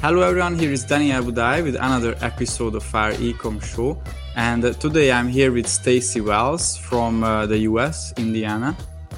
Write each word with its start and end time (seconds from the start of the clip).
Hello 0.00 0.22
everyone, 0.22 0.56
here 0.56 0.70
is 0.70 0.84
Daniel 0.84 1.24
Abudai 1.24 1.64
with 1.64 1.74
another 1.74 2.14
episode 2.20 2.76
of 2.76 2.94
our 2.94 3.10
Ecom 3.14 3.60
show. 3.60 4.00
And 4.36 4.64
uh, 4.64 4.72
today 4.74 5.10
I'm 5.10 5.26
here 5.26 5.50
with 5.50 5.66
Staci 5.66 6.24
Wells 6.24 6.76
from 6.76 7.24
uh, 7.24 7.46
the 7.46 7.58
US, 7.70 8.12
Indiana. 8.16 8.76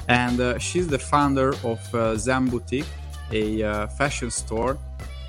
And 0.09 0.39
uh, 0.39 0.57
she's 0.57 0.87
the 0.87 0.97
founder 0.97 1.49
of 1.63 1.79
uh, 1.93 2.17
Zen 2.17 2.49
BooTique, 2.49 2.87
a 3.31 3.61
uh, 3.61 3.87
fashion 3.89 4.31
store. 4.31 4.79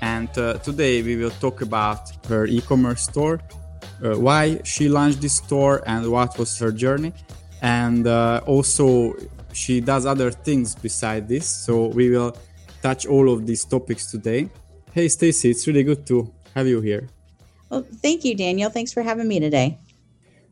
And 0.01 0.35
uh, 0.39 0.55
today 0.55 1.03
we 1.03 1.17
will 1.17 1.35
talk 1.39 1.61
about 1.61 1.99
her 2.29 2.47
e 2.47 2.59
commerce 2.59 3.03
store, 3.03 3.39
why 3.99 4.59
she 4.63 4.89
launched 4.89 5.21
this 5.21 5.35
store, 5.35 5.83
and 5.85 6.11
what 6.11 6.35
was 6.39 6.57
her 6.57 6.71
journey. 6.71 7.13
And 7.61 8.07
also, 8.07 9.13
she 9.53 9.81
does 9.81 10.07
other 10.07 10.31
things 10.31 10.73
beside 10.73 11.27
this. 11.27 11.45
So 11.45 11.89
we 11.89 12.09
will 12.09 12.35
touch 12.81 13.05
all 13.05 13.31
of 13.31 13.45
these 13.45 13.63
topics 13.65 14.09
today. 14.09 14.49
Hey, 14.93 15.07
Staci, 15.07 15.49
it's 15.49 15.65
really 15.65 15.81
good 15.81 16.05
to 16.05 16.31
have 16.53 16.67
you 16.67 16.79
here. 16.79 17.09
Well, 17.71 17.83
thank 17.95 18.23
you, 18.23 18.35
Daniel. 18.35 18.69
Thanks 18.69 18.93
for 18.93 19.01
having 19.01 19.27
me 19.27 19.39
today. 19.39 19.79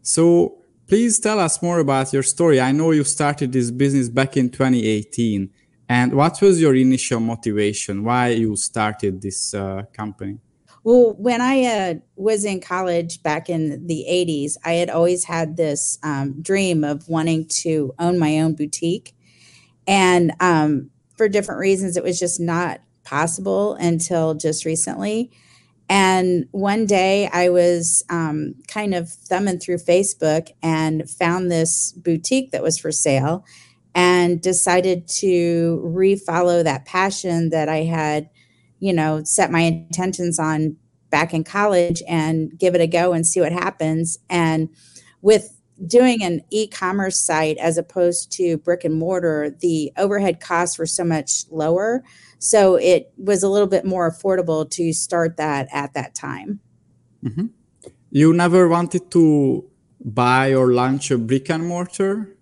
So, 0.02 0.58
please 0.88 1.20
tell 1.20 1.40
us 1.40 1.62
more 1.62 1.78
about 1.78 2.12
your 2.12 2.24
story. 2.24 2.60
I 2.60 2.72
know 2.72 2.90
you 2.90 3.04
started 3.04 3.52
this 3.52 3.70
business 3.70 4.10
back 4.10 4.38
in 4.38 4.50
2018. 4.50 5.48
And 5.88 6.14
what 6.14 6.42
was 6.42 6.60
your 6.60 6.74
initial 6.74 7.20
motivation? 7.20 8.04
Why 8.04 8.30
you 8.30 8.56
started 8.56 9.22
this 9.22 9.54
uh, 9.54 9.84
company? 9.94 10.40
Well, 10.84 11.14
when 11.20 11.40
I 11.40 11.66
uh, 11.66 11.94
was 12.16 12.44
in 12.44 12.62
college 12.62 13.22
back 13.22 13.48
in 13.48 13.86
the 13.86 14.08
80s, 14.10 14.58
I 14.66 14.74
had 14.74 14.90
always 14.90 15.24
had 15.24 15.56
this 15.56 16.00
um, 16.02 16.42
dream 16.42 16.84
of 16.84 17.08
wanting 17.08 17.48
to 17.62 17.94
own 18.00 18.18
my 18.18 18.40
own 18.40 18.56
boutique. 18.56 19.14
And 19.86 20.34
um, 20.40 20.90
for 21.16 21.30
different 21.30 21.60
reasons, 21.60 21.96
it 21.96 22.04
was 22.04 22.18
just 22.18 22.40
not 22.40 22.82
possible 23.12 23.74
until 23.76 24.34
just 24.34 24.64
recently. 24.66 25.30
And 25.90 26.48
one 26.52 26.86
day 26.86 27.30
I 27.34 27.50
was 27.50 28.06
um, 28.10 28.56
kind 28.70 28.94
of 28.94 29.10
thumbing 29.10 29.60
through 29.60 29.80
Facebook 29.80 30.50
and 30.64 31.10
found 31.10 31.52
this 31.52 31.92
boutique 31.92 32.52
that 32.52 32.64
was 32.64 32.78
for 32.80 32.94
sale 32.94 33.44
and 33.94 34.42
decided 34.42 35.10
to 35.10 35.84
refollow 35.86 36.64
that 36.64 36.86
passion 36.86 37.50
that 37.50 37.68
I 37.68 37.84
had, 37.84 38.30
you 38.80 38.94
know, 38.94 39.24
set 39.26 39.52
my 39.52 39.60
intentions 39.60 40.40
on 40.40 40.78
back 41.10 41.34
in 41.34 41.44
college 41.44 42.02
and 42.08 42.58
give 42.58 42.74
it 42.74 42.80
a 42.80 42.88
go 42.88 43.12
and 43.12 43.28
see 43.28 43.42
what 43.42 43.52
happens. 43.52 44.18
And 44.30 44.70
with 45.22 45.61
doing 45.88 46.24
an 46.24 46.42
e-commerce 46.52 47.20
site 47.20 47.58
as 47.58 47.78
opposed 47.78 48.32
to 48.34 48.58
brick 48.58 48.84
and 48.84 48.96
mortar, 48.96 49.56
the 49.60 49.92
overhead 49.98 50.40
costs 50.40 50.78
were 50.78 50.86
so 50.86 51.04
much 51.04 51.46
lower 51.50 52.04
so 52.44 52.76
it 52.76 53.14
was 53.18 53.44
a 53.44 53.50
little 53.50 53.68
bit 53.68 53.86
more 53.86 54.12
affordable 54.12 54.68
to 54.72 54.94
start 54.94 55.38
that 55.38 55.68
at 55.72 55.94
that 55.94 56.16
time. 56.16 56.60
Mm-hmm. 57.24 57.46
You 58.10 58.34
never 58.34 58.68
wanted 58.68 59.12
to 59.12 59.70
buy 60.04 60.52
or 60.56 60.74
launch 60.74 61.12
a 61.12 61.20
brick 61.20 61.52
and 61.52 61.68
mortar? 61.68 62.36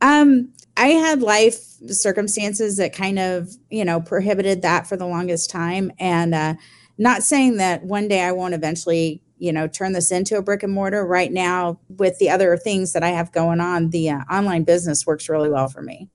Um, 0.00 0.52
I 0.76 0.86
had 0.86 1.20
life 1.20 1.58
circumstances 1.88 2.76
that 2.76 2.92
kind 2.92 3.18
of, 3.18 3.50
you 3.70 3.84
know, 3.84 4.00
prohibited 4.00 4.62
that 4.62 4.86
for 4.86 4.96
the 4.96 5.06
longest 5.06 5.50
time. 5.50 5.90
And 5.98 6.32
uh, 6.32 6.54
not 6.96 7.24
saying 7.24 7.56
that 7.56 7.82
one 7.82 8.06
day 8.06 8.22
I 8.22 8.30
won't 8.30 8.54
eventually, 8.54 9.20
you 9.38 9.52
know, 9.52 9.66
turn 9.66 9.92
this 9.92 10.10
into 10.10 10.36
a 10.36 10.42
brick 10.42 10.62
and 10.62 10.72
mortar. 10.72 11.04
Right 11.04 11.32
now, 11.32 11.78
with 11.88 12.18
the 12.18 12.30
other 12.30 12.56
things 12.56 12.92
that 12.92 13.02
I 13.02 13.10
have 13.10 13.32
going 13.32 13.60
on, 13.60 13.90
the 13.90 14.10
uh, 14.10 14.18
online 14.30 14.64
business 14.64 15.06
works 15.06 15.28
really 15.28 15.50
well 15.50 15.68
for 15.68 15.82
me. 15.82 16.08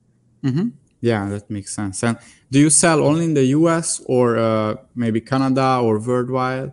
Mm-hmm. 0.44 0.68
Yeah, 1.00 1.28
that 1.30 1.50
makes 1.50 1.74
sense. 1.74 2.02
And 2.02 2.18
do 2.50 2.58
you 2.58 2.70
sell 2.70 3.02
only 3.02 3.24
in 3.24 3.34
the 3.34 3.46
US 3.46 4.02
or 4.06 4.38
uh, 4.38 4.76
maybe 4.94 5.20
Canada 5.20 5.80
or 5.82 5.98
worldwide? 5.98 6.72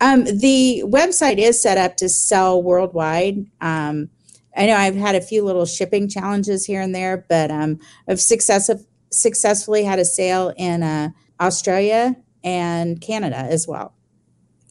Um, 0.00 0.24
the 0.24 0.82
website 0.86 1.38
is 1.38 1.60
set 1.62 1.78
up 1.78 1.96
to 1.98 2.08
sell 2.08 2.62
worldwide. 2.62 3.46
Um, 3.60 4.10
I 4.56 4.66
know 4.66 4.76
I've 4.76 4.96
had 4.96 5.14
a 5.14 5.20
few 5.20 5.44
little 5.44 5.64
shipping 5.64 6.08
challenges 6.08 6.66
here 6.66 6.80
and 6.80 6.94
there, 6.94 7.24
but 7.28 7.50
um, 7.50 7.78
I've 8.08 8.20
successive, 8.20 8.84
successfully 9.10 9.84
had 9.84 9.98
a 9.98 10.04
sale 10.04 10.52
in 10.56 10.82
uh, 10.82 11.10
Australia 11.40 12.16
and 12.44 13.00
Canada 13.00 13.36
as 13.36 13.66
well. 13.66 13.94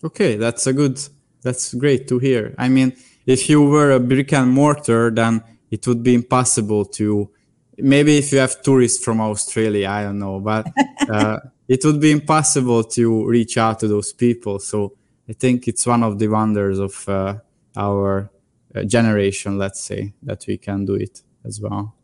Okay, 0.04 0.36
that's 0.36 0.68
a 0.68 0.74
good. 0.74 1.00
That's 1.42 1.74
great 1.74 2.08
to 2.10 2.20
hear. 2.20 2.54
I 2.58 2.70
mean, 2.70 2.94
if 3.26 3.50
you 3.50 3.64
were 3.64 3.92
a 3.92 4.00
brick 4.00 4.34
and 4.34 4.52
mortar, 4.52 5.10
then 5.10 5.44
it 5.72 5.88
would 5.88 6.04
be 6.04 6.14
impossible 6.14 6.86
to 6.86 7.32
maybe 7.78 8.18
if 8.18 8.32
you 8.32 8.40
have 8.40 8.62
tourists 8.62 9.04
from 9.04 9.22
Australia, 9.22 9.90
I 9.90 10.04
don't 10.04 10.20
know, 10.20 10.40
but 10.40 10.68
uh, 11.10 11.40
it 11.68 11.84
would 11.84 12.00
be 12.00 12.12
impossible 12.12 12.84
to 12.84 13.28
reach 13.28 13.58
out 13.58 13.80
to 13.80 13.88
those 13.88 14.14
people. 14.14 14.60
So 14.60 14.94
I 15.28 15.34
think 15.34 15.68
it's 15.68 15.88
one 15.88 16.04
of 16.04 16.20
the 16.20 16.28
wonders 16.28 16.80
of 16.80 17.08
uh, 17.10 17.36
our 17.76 18.30
uh, 18.76 18.84
generation, 18.84 19.58
let's 19.58 19.82
say, 19.82 20.14
that 20.24 20.46
we 20.48 20.58
can 20.58 20.86
do 20.86 20.96
it 20.96 21.22
as 21.46 21.60
well. 21.60 21.96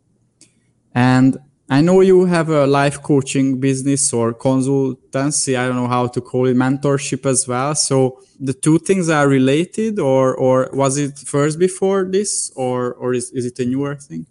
And 0.95 1.37
I 1.69 1.81
know 1.81 2.00
you 2.01 2.25
have 2.25 2.50
a 2.50 2.66
life 2.66 3.01
coaching 3.03 3.59
business 3.59 4.13
or 4.13 4.33
consultancy. 4.33 5.57
I 5.57 5.67
don't 5.67 5.75
know 5.75 5.88
how 5.88 6.07
to 6.07 6.22
call 6.22 6.47
it, 6.47 6.55
mentorship 6.55 7.25
as 7.25 7.47
well. 7.47 7.75
So 7.75 8.22
the 8.39 8.53
two 8.53 8.79
things 8.79 9.09
are 9.09 9.28
related, 9.28 10.00
or 10.00 10.33
or 10.35 10.69
was 10.73 10.97
it 10.97 11.17
first 11.19 11.59
before 11.59 12.06
this, 12.06 12.51
or 12.56 12.94
or 12.94 13.13
is, 13.13 13.31
is 13.31 13.45
it 13.45 13.59
a 13.59 13.66
newer 13.66 13.95
thing? 13.95 14.25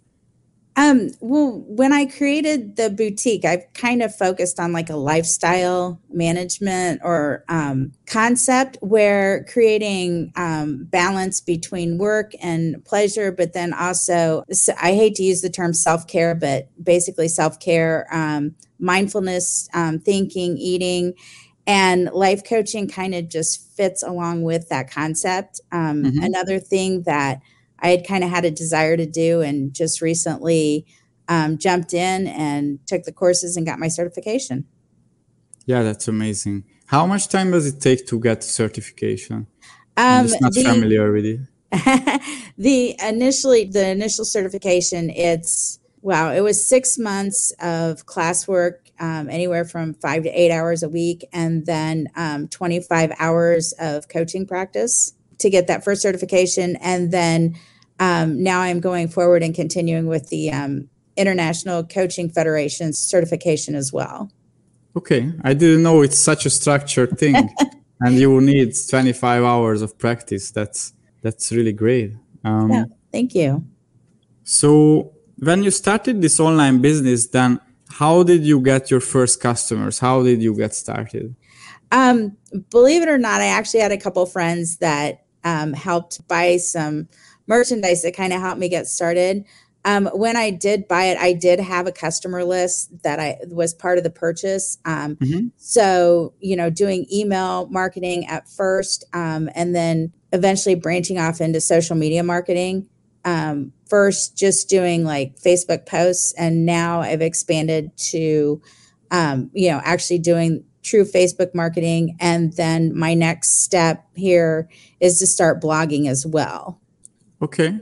Um, 0.77 1.09
well, 1.21 1.63
when 1.65 1.91
I 1.91 2.05
created 2.05 2.75
the 2.75 2.91
boutique, 2.91 3.45
I've 3.45 3.65
kind 3.73 4.03
of 4.03 4.15
focused 4.15 4.59
on 4.59 4.73
like 4.73 4.91
a 4.91 4.95
lifestyle 4.95 5.99
management 6.11 7.01
or 7.03 7.43
um, 7.49 7.93
concept 8.05 8.77
where 8.81 9.43
creating 9.45 10.31
um, 10.35 10.83
balance 10.83 11.41
between 11.41 11.97
work 11.97 12.33
and 12.43 12.85
pleasure, 12.85 13.31
but 13.31 13.53
then 13.53 13.73
also, 13.73 14.43
I 14.79 14.93
hate 14.93 15.15
to 15.15 15.23
use 15.23 15.41
the 15.41 15.49
term 15.49 15.73
self 15.73 16.05
care, 16.07 16.35
but 16.35 16.69
basically 16.81 17.27
self 17.27 17.59
care, 17.59 18.05
um, 18.11 18.53
mindfulness, 18.77 19.67
um, 19.73 19.97
thinking, 19.97 20.59
eating. 20.59 21.15
And 21.65 22.11
life 22.13 22.43
coaching 22.47 22.87
kind 22.87 23.15
of 23.15 23.29
just 23.29 23.75
fits 23.75 24.03
along 24.03 24.43
with 24.43 24.69
that 24.69 24.91
concept. 24.91 25.59
Um, 25.71 26.03
mm-hmm. 26.03 26.23
Another 26.23 26.59
thing 26.59 27.01
that 27.01 27.41
I 27.79 27.89
had 27.89 28.07
kind 28.07 28.23
of 28.23 28.29
had 28.29 28.45
a 28.45 28.51
desire 28.51 28.97
to 28.97 29.05
do 29.05 29.41
and 29.41 29.73
just 29.73 30.01
recently 30.01 30.85
um, 31.27 31.57
jumped 31.57 31.93
in 31.93 32.27
and 32.27 32.79
took 32.87 33.03
the 33.03 33.11
courses 33.11 33.57
and 33.57 33.65
got 33.65 33.79
my 33.79 33.87
certification. 33.87 34.65
Yeah, 35.65 35.83
that's 35.83 36.07
amazing. 36.07 36.63
How 36.85 37.05
much 37.05 37.27
time 37.27 37.51
does 37.51 37.67
it 37.67 37.81
take 37.81 38.07
to 38.07 38.19
get 38.19 38.43
certification? 38.43 39.47
Um, 39.97 40.05
I'm 40.05 40.27
just 40.27 40.41
not 40.41 40.53
the, 40.53 40.63
familiar 40.63 41.11
with 41.11 41.25
it. 41.25 41.39
the 42.57 42.95
initially 43.03 43.65
the 43.65 43.89
initial 43.89 44.23
certification, 44.23 45.09
it's 45.09 45.79
wow, 46.01 46.31
it 46.31 46.41
was 46.41 46.65
six 46.65 46.97
months 46.97 47.51
of 47.59 48.05
classwork, 48.05 48.91
um, 48.99 49.29
anywhere 49.29 49.65
from 49.65 49.93
five 49.95 50.23
to 50.23 50.29
eight 50.29 50.51
hours 50.51 50.81
a 50.81 50.87
week, 50.87 51.27
and 51.33 51.65
then 51.65 52.07
um, 52.15 52.47
25 52.47 53.11
hours 53.19 53.73
of 53.79 54.07
coaching 54.07 54.47
practice 54.47 55.13
to 55.39 55.49
get 55.49 55.67
that 55.67 55.83
first 55.83 56.01
certification. 56.01 56.75
And 56.77 57.11
then 57.11 57.55
um, 57.99 58.41
now 58.41 58.61
I'm 58.61 58.79
going 58.79 59.07
forward 59.07 59.43
and 59.43 59.53
continuing 59.53 60.07
with 60.07 60.29
the 60.29 60.51
um, 60.51 60.89
International 61.15 61.83
Coaching 61.83 62.29
Federation 62.29 62.93
certification 62.93 63.75
as 63.75 63.91
well. 63.91 64.31
Okay. 64.95 65.31
I 65.43 65.53
didn't 65.53 65.83
know 65.83 66.01
it's 66.01 66.17
such 66.17 66.45
a 66.45 66.49
structured 66.49 67.17
thing. 67.17 67.49
and 68.01 68.15
you 68.15 68.39
need 68.41 68.73
25 68.89 69.43
hours 69.43 69.81
of 69.81 69.97
practice. 69.97 70.51
That's 70.51 70.93
that's 71.21 71.51
really 71.51 71.73
great. 71.73 72.13
Um, 72.43 72.71
yeah, 72.71 72.85
thank 73.11 73.33
you. 73.35 73.65
So 74.43 75.13
when 75.39 75.63
you 75.63 75.71
started 75.71 76.21
this 76.21 76.39
online 76.39 76.81
business, 76.81 77.27
then 77.27 77.59
how 77.89 78.23
did 78.23 78.43
you 78.43 78.59
get 78.61 78.91
your 78.91 78.99
first 78.99 79.41
customers? 79.41 79.99
How 79.99 80.23
did 80.23 80.41
you 80.41 80.55
get 80.55 80.75
started? 80.75 81.35
Um, 81.91 82.37
believe 82.69 83.01
it 83.01 83.09
or 83.09 83.17
not, 83.17 83.41
I 83.41 83.47
actually 83.47 83.79
had 83.79 83.91
a 83.91 83.97
couple 83.97 84.25
friends 84.25 84.77
that 84.77 85.25
um, 85.43 85.73
helped 85.73 86.27
buy 86.27 86.57
some 86.57 87.07
merchandise 87.47 88.01
that 88.01 88.15
kind 88.15 88.33
of 88.33 88.41
helped 88.41 88.59
me 88.59 88.69
get 88.69 88.87
started. 88.87 89.45
Um, 89.85 90.07
when 90.07 90.35
I 90.35 90.49
did 90.49 90.87
buy 90.89 91.05
it, 91.05 91.17
I 91.17 91.31
did 91.31 91.61
have 91.61 91.87
a 91.87 91.93
customer 91.93 92.43
list 92.43 93.03
that 93.03 93.21
I 93.21 93.37
was 93.47 93.73
part 93.73 93.97
of 93.97 94.03
the 94.03 94.09
purchase. 94.09 94.77
Um, 94.83 95.15
mm-hmm. 95.15 95.47
So, 95.55 96.33
you 96.41 96.57
know, 96.57 96.69
doing 96.69 97.05
email 97.11 97.67
marketing 97.67 98.25
at 98.27 98.49
first, 98.49 99.05
um, 99.13 99.49
and 99.55 99.73
then 99.73 100.11
eventually 100.33 100.75
branching 100.75 101.17
off 101.17 101.39
into 101.39 101.61
social 101.61 101.95
media 101.95 102.21
marketing. 102.21 102.89
Um, 103.23 103.71
first, 103.89 104.37
just 104.37 104.67
doing 104.67 105.05
like 105.05 105.37
Facebook 105.37 105.85
posts, 105.85 106.33
and 106.37 106.65
now 106.65 106.99
I've 106.99 107.21
expanded 107.21 107.95
to, 107.97 108.61
um, 109.11 109.51
you 109.53 109.69
know, 109.71 109.79
actually 109.85 110.19
doing 110.19 110.65
true 110.87 111.03
Facebook 111.03 111.53
marketing. 111.53 112.15
And 112.19 112.53
then 112.53 112.97
my 112.97 113.13
next 113.13 113.63
step 113.63 114.05
here 114.15 114.69
is 114.99 115.19
to 115.19 115.27
start 115.27 115.61
blogging 115.61 116.07
as 116.07 116.25
well. 116.25 116.79
Okay. 117.41 117.79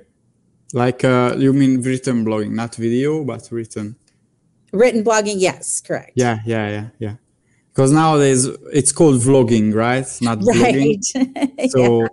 Like 0.74 1.04
uh, 1.04 1.36
you 1.38 1.54
mean 1.54 1.82
written 1.82 2.26
blogging, 2.26 2.52
not 2.52 2.76
video, 2.76 3.24
but 3.24 3.48
written. 3.52 3.96
Written 4.74 5.04
blogging, 5.04 5.36
yes, 5.38 5.80
correct. 5.80 6.12
Yeah, 6.16 6.40
yeah, 6.46 6.70
yeah, 6.70 6.88
yeah. 7.00 7.16
because 7.72 7.92
nowadays 7.92 8.46
it's 8.74 8.92
called 8.92 9.22
vlogging, 9.22 9.74
right? 9.74 10.08
Not 10.22 10.40
right. 10.44 10.76
blogging. 10.76 11.70
So 11.70 12.02
yeah. 12.02 12.08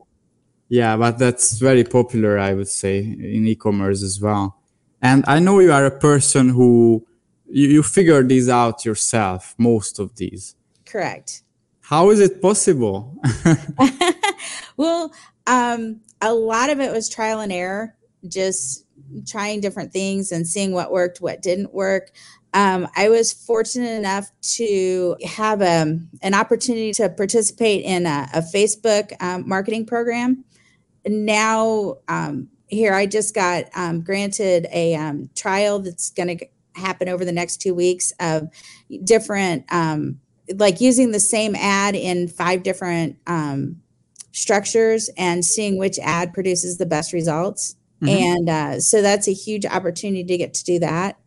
yeah, 0.68 0.96
but 0.96 1.18
that's 1.18 1.58
very 1.58 1.82
popular, 1.82 2.38
I 2.38 2.54
would 2.54 2.68
say, 2.68 2.98
in 2.98 3.46
e-commerce 3.48 4.02
as 4.02 4.20
well. 4.20 4.58
And 5.00 5.24
I 5.26 5.40
know 5.40 5.58
you 5.58 5.72
are 5.72 5.86
a 5.86 5.98
person 5.98 6.50
who 6.50 7.04
you, 7.48 7.68
you 7.68 7.82
figure 7.82 8.22
these 8.22 8.48
out 8.48 8.84
yourself, 8.84 9.54
most 9.58 9.98
of 9.98 10.14
these. 10.16 10.54
Correct. 10.92 11.42
How 11.80 12.10
is 12.10 12.20
it 12.20 12.42
possible? 12.42 13.16
well, 14.76 15.10
um, 15.46 16.02
a 16.20 16.34
lot 16.34 16.68
of 16.68 16.80
it 16.80 16.92
was 16.92 17.08
trial 17.08 17.40
and 17.40 17.50
error, 17.50 17.96
just 18.28 18.84
trying 19.26 19.62
different 19.62 19.90
things 19.90 20.32
and 20.32 20.46
seeing 20.46 20.72
what 20.72 20.92
worked, 20.92 21.22
what 21.22 21.40
didn't 21.40 21.72
work. 21.72 22.12
Um, 22.52 22.88
I 22.94 23.08
was 23.08 23.32
fortunate 23.32 23.96
enough 23.96 24.30
to 24.56 25.16
have 25.24 25.62
a, 25.62 25.80
um, 25.80 26.10
an 26.20 26.34
opportunity 26.34 26.92
to 26.92 27.08
participate 27.08 27.86
in 27.86 28.04
a, 28.04 28.28
a 28.34 28.42
Facebook 28.42 29.14
um, 29.22 29.48
marketing 29.48 29.86
program. 29.86 30.44
Now, 31.06 31.96
um, 32.06 32.48
here, 32.66 32.92
I 32.92 33.06
just 33.06 33.34
got 33.34 33.64
um, 33.74 34.02
granted 34.02 34.66
a 34.70 34.94
um, 34.94 35.30
trial 35.34 35.78
that's 35.78 36.10
going 36.10 36.36
to 36.36 36.46
happen 36.74 37.08
over 37.08 37.24
the 37.24 37.32
next 37.32 37.62
two 37.62 37.74
weeks 37.74 38.12
of 38.20 38.50
different, 39.04 39.64
like 40.56 40.80
using 40.80 41.12
the 41.12 41.20
same 41.20 41.54
ad 41.54 41.94
in 41.94 42.28
five 42.28 42.62
different 42.62 43.16
um, 43.26 43.80
structures 44.32 45.08
and 45.16 45.44
seeing 45.44 45.78
which 45.78 45.98
ad 46.00 46.32
produces 46.32 46.78
the 46.78 46.86
best 46.86 47.12
results. 47.12 47.76
Mm-hmm. 48.02 48.08
And 48.08 48.48
uh, 48.48 48.80
so 48.80 49.02
that's 49.02 49.28
a 49.28 49.32
huge 49.32 49.64
opportunity 49.64 50.24
to 50.24 50.36
get 50.36 50.54
to 50.54 50.64
do 50.64 50.78
that. 50.80 51.18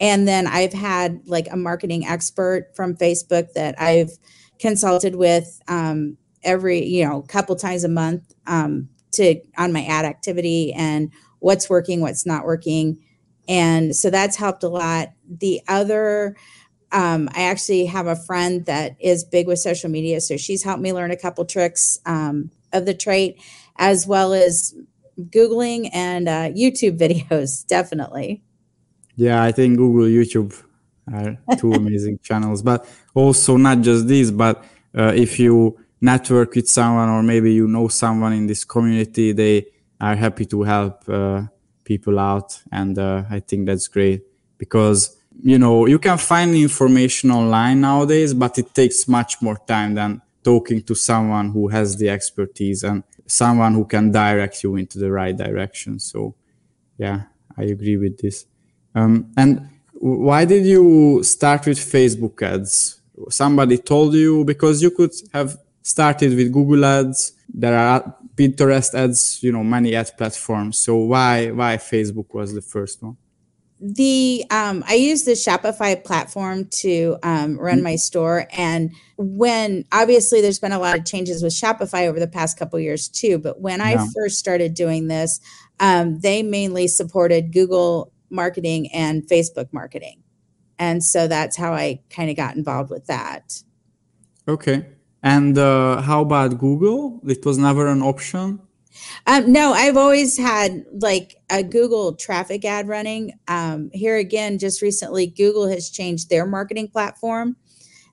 And 0.00 0.26
then 0.26 0.46
I've 0.46 0.72
had 0.72 1.20
like 1.26 1.48
a 1.50 1.56
marketing 1.56 2.06
expert 2.06 2.74
from 2.74 2.96
Facebook 2.96 3.52
that 3.54 3.80
I've 3.80 4.10
consulted 4.58 5.14
with 5.14 5.60
um, 5.68 6.16
every, 6.42 6.84
you 6.84 7.04
know, 7.04 7.22
couple 7.22 7.56
times 7.56 7.84
a 7.84 7.88
month 7.88 8.34
um, 8.46 8.88
to 9.12 9.40
on 9.56 9.72
my 9.72 9.84
ad 9.84 10.04
activity 10.04 10.72
and 10.72 11.10
what's 11.38 11.70
working, 11.70 12.00
what's 12.00 12.26
not 12.26 12.44
working. 12.44 12.98
And 13.48 13.94
so 13.94 14.10
that's 14.10 14.36
helped 14.36 14.64
a 14.64 14.68
lot. 14.68 15.12
The 15.28 15.60
other, 15.68 16.36
um, 16.92 17.28
I 17.34 17.42
actually 17.42 17.86
have 17.86 18.06
a 18.06 18.16
friend 18.16 18.64
that 18.66 18.96
is 19.00 19.24
big 19.24 19.46
with 19.46 19.58
social 19.58 19.90
media. 19.90 20.20
So 20.20 20.36
she's 20.36 20.62
helped 20.62 20.82
me 20.82 20.92
learn 20.92 21.10
a 21.10 21.16
couple 21.16 21.44
tricks 21.44 21.98
um, 22.06 22.50
of 22.72 22.86
the 22.86 22.94
trait, 22.94 23.40
as 23.76 24.06
well 24.06 24.32
as 24.32 24.74
Googling 25.18 25.90
and 25.92 26.28
uh, 26.28 26.50
YouTube 26.50 26.98
videos, 27.04 27.66
definitely. 27.66 28.42
Yeah, 29.16 29.42
I 29.42 29.52
think 29.52 29.78
Google, 29.78 30.04
YouTube 30.04 30.62
are 31.12 31.38
two 31.56 31.72
amazing 31.80 32.18
channels. 32.22 32.62
But 32.62 32.86
also 33.14 33.56
not 33.56 33.80
just 33.80 34.06
these, 34.06 34.30
but 34.30 34.64
uh, 34.96 35.12
if 35.14 35.38
you 35.38 35.78
network 36.00 36.54
with 36.54 36.68
someone 36.68 37.08
or 37.08 37.22
maybe 37.22 37.52
you 37.52 37.66
know 37.66 37.88
someone 37.88 38.32
in 38.32 38.46
this 38.46 38.64
community, 38.64 39.32
they 39.32 39.66
are 40.00 40.14
happy 40.14 40.44
to 40.44 40.62
help 40.62 41.08
uh, 41.08 41.42
people 41.84 42.18
out, 42.18 42.60
and 42.70 42.98
uh, 42.98 43.24
I 43.30 43.40
think 43.40 43.66
that's 43.66 43.88
great 43.88 44.22
because 44.58 45.15
you 45.42 45.58
know 45.58 45.86
you 45.86 45.98
can 45.98 46.18
find 46.18 46.54
information 46.54 47.30
online 47.30 47.80
nowadays, 47.80 48.34
but 48.34 48.58
it 48.58 48.74
takes 48.74 49.08
much 49.08 49.40
more 49.42 49.58
time 49.66 49.94
than 49.94 50.22
talking 50.42 50.82
to 50.82 50.94
someone 50.94 51.50
who 51.50 51.68
has 51.68 51.96
the 51.96 52.08
expertise 52.08 52.84
and 52.84 53.02
someone 53.26 53.74
who 53.74 53.84
can 53.84 54.12
direct 54.12 54.62
you 54.62 54.76
into 54.76 54.98
the 54.98 55.10
right 55.10 55.36
direction. 55.36 55.98
So, 55.98 56.36
yeah, 56.98 57.22
I 57.56 57.64
agree 57.64 57.96
with 57.96 58.18
this. 58.18 58.46
Um, 58.94 59.32
and 59.36 59.68
why 59.92 60.44
did 60.44 60.64
you 60.64 61.22
start 61.24 61.66
with 61.66 61.78
Facebook 61.78 62.40
ads? 62.42 63.00
Somebody 63.28 63.78
told 63.78 64.14
you 64.14 64.44
because 64.44 64.82
you 64.82 64.90
could 64.90 65.10
have 65.32 65.56
started 65.82 66.36
with 66.36 66.52
Google 66.52 66.84
ads. 66.84 67.32
There 67.52 67.76
are 67.76 68.14
Pinterest 68.36 68.94
ads, 68.94 69.42
you 69.42 69.50
know, 69.50 69.64
many 69.64 69.94
ad 69.96 70.12
platforms. 70.16 70.78
So 70.78 70.96
why 70.96 71.50
why 71.50 71.76
Facebook 71.78 72.32
was 72.34 72.54
the 72.54 72.62
first 72.62 73.02
one? 73.02 73.16
The 73.78 74.44
um, 74.50 74.84
I 74.86 74.94
use 74.94 75.24
the 75.24 75.32
Shopify 75.32 76.02
platform 76.02 76.66
to 76.80 77.18
um, 77.22 77.58
run 77.58 77.76
mm-hmm. 77.76 77.84
my 77.84 77.96
store, 77.96 78.46
and 78.52 78.92
when 79.18 79.84
obviously 79.92 80.40
there's 80.40 80.58
been 80.58 80.72
a 80.72 80.78
lot 80.78 80.98
of 80.98 81.04
changes 81.04 81.42
with 81.42 81.52
Shopify 81.52 82.06
over 82.06 82.18
the 82.18 82.26
past 82.26 82.58
couple 82.58 82.80
years 82.80 83.08
too. 83.08 83.38
But 83.38 83.60
when 83.60 83.80
yeah. 83.80 83.86
I 83.86 84.06
first 84.14 84.38
started 84.38 84.74
doing 84.74 85.08
this, 85.08 85.40
um, 85.80 86.20
they 86.20 86.42
mainly 86.42 86.88
supported 86.88 87.52
Google 87.52 88.12
marketing 88.30 88.92
and 88.92 89.22
Facebook 89.26 89.72
marketing. 89.72 90.22
And 90.78 91.02
so 91.02 91.26
that's 91.26 91.56
how 91.56 91.72
I 91.72 92.00
kind 92.10 92.30
of 92.30 92.36
got 92.36 92.56
involved 92.56 92.90
with 92.90 93.06
that. 93.06 93.62
Okay. 94.46 94.86
And 95.22 95.58
uh, 95.58 96.02
how 96.02 96.22
about 96.22 96.58
Google? 96.58 97.20
It 97.26 97.44
was 97.44 97.58
never 97.58 97.86
an 97.86 98.02
option? 98.02 98.60
Um, 99.26 99.52
no, 99.52 99.72
I've 99.72 99.96
always 99.96 100.36
had 100.36 100.84
like 100.92 101.36
a 101.50 101.62
Google 101.62 102.14
traffic 102.14 102.64
ad 102.64 102.88
running. 102.88 103.38
Um, 103.48 103.90
here 103.92 104.16
again, 104.16 104.58
just 104.58 104.82
recently, 104.82 105.26
Google 105.26 105.68
has 105.68 105.90
changed 105.90 106.30
their 106.30 106.46
marketing 106.46 106.88
platform. 106.88 107.56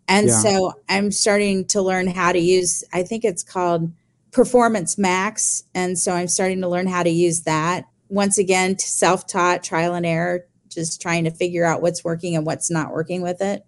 And 0.07 0.27
yeah. 0.27 0.39
so 0.39 0.73
I'm 0.89 1.11
starting 1.11 1.65
to 1.67 1.81
learn 1.81 2.07
how 2.07 2.31
to 2.31 2.39
use, 2.39 2.83
I 2.93 3.03
think 3.03 3.23
it's 3.23 3.43
called 3.43 3.91
Performance 4.31 4.97
Max. 4.97 5.63
And 5.73 5.97
so 5.97 6.13
I'm 6.13 6.27
starting 6.27 6.61
to 6.61 6.67
learn 6.67 6.87
how 6.87 7.03
to 7.03 7.09
use 7.09 7.43
that 7.43 7.85
once 8.09 8.37
again 8.37 8.77
self-taught 8.77 9.63
trial 9.63 9.95
and 9.95 10.05
error 10.05 10.45
just 10.69 11.01
trying 11.01 11.23
to 11.23 11.31
figure 11.31 11.65
out 11.65 11.81
what's 11.81 12.03
working 12.03 12.35
and 12.35 12.45
what's 12.45 12.69
not 12.69 12.91
working 12.91 13.21
with 13.21 13.41
it 13.41 13.65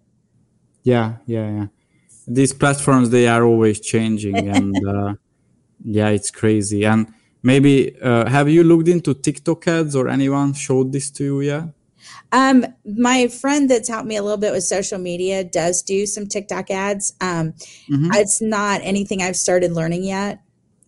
yeah 0.82 1.16
yeah 1.26 1.50
yeah 1.50 1.66
these 2.28 2.52
platforms 2.52 3.10
they 3.10 3.26
are 3.26 3.44
always 3.44 3.80
changing 3.80 4.36
and 4.56 4.76
uh, 4.86 5.14
yeah 5.86 6.08
it's 6.08 6.30
crazy 6.30 6.84
and 6.84 7.06
maybe 7.42 7.96
uh, 8.02 8.28
have 8.28 8.48
you 8.48 8.62
looked 8.64 8.88
into 8.88 9.14
tiktok 9.14 9.66
ads 9.68 9.94
or 9.94 10.08
anyone 10.08 10.52
showed 10.52 10.92
this 10.92 11.10
to 11.10 11.24
you 11.24 11.40
Yeah. 11.40 11.64
um, 12.32 12.66
my 12.84 13.28
friend 13.28 13.70
that's 13.70 13.88
helped 13.88 14.08
me 14.08 14.16
a 14.16 14.22
little 14.22 14.36
bit 14.36 14.52
with 14.52 14.64
social 14.64 14.98
media 14.98 15.44
does 15.44 15.82
do 15.82 16.06
some 16.06 16.26
TikTok 16.26 16.70
ads. 16.70 17.14
Um, 17.20 17.52
mm-hmm. 17.90 18.10
It's 18.14 18.40
not 18.40 18.80
anything 18.84 19.22
I've 19.22 19.36
started 19.36 19.72
learning 19.72 20.04
yet. 20.04 20.40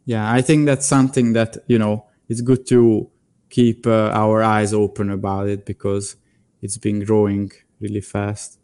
Yeah, 0.04 0.30
I 0.30 0.42
think 0.42 0.66
that's 0.66 0.86
something 0.86 1.32
that 1.34 1.56
you 1.66 1.78
know 1.78 2.06
it's 2.28 2.40
good 2.40 2.66
to 2.68 3.10
keep 3.50 3.86
uh, 3.86 4.10
our 4.12 4.42
eyes 4.42 4.72
open 4.74 5.10
about 5.10 5.48
it 5.48 5.67
because 5.67 6.17
it's 6.62 6.78
been 6.78 7.00
growing 7.05 7.50
really 7.81 8.00
fast. 8.00 8.58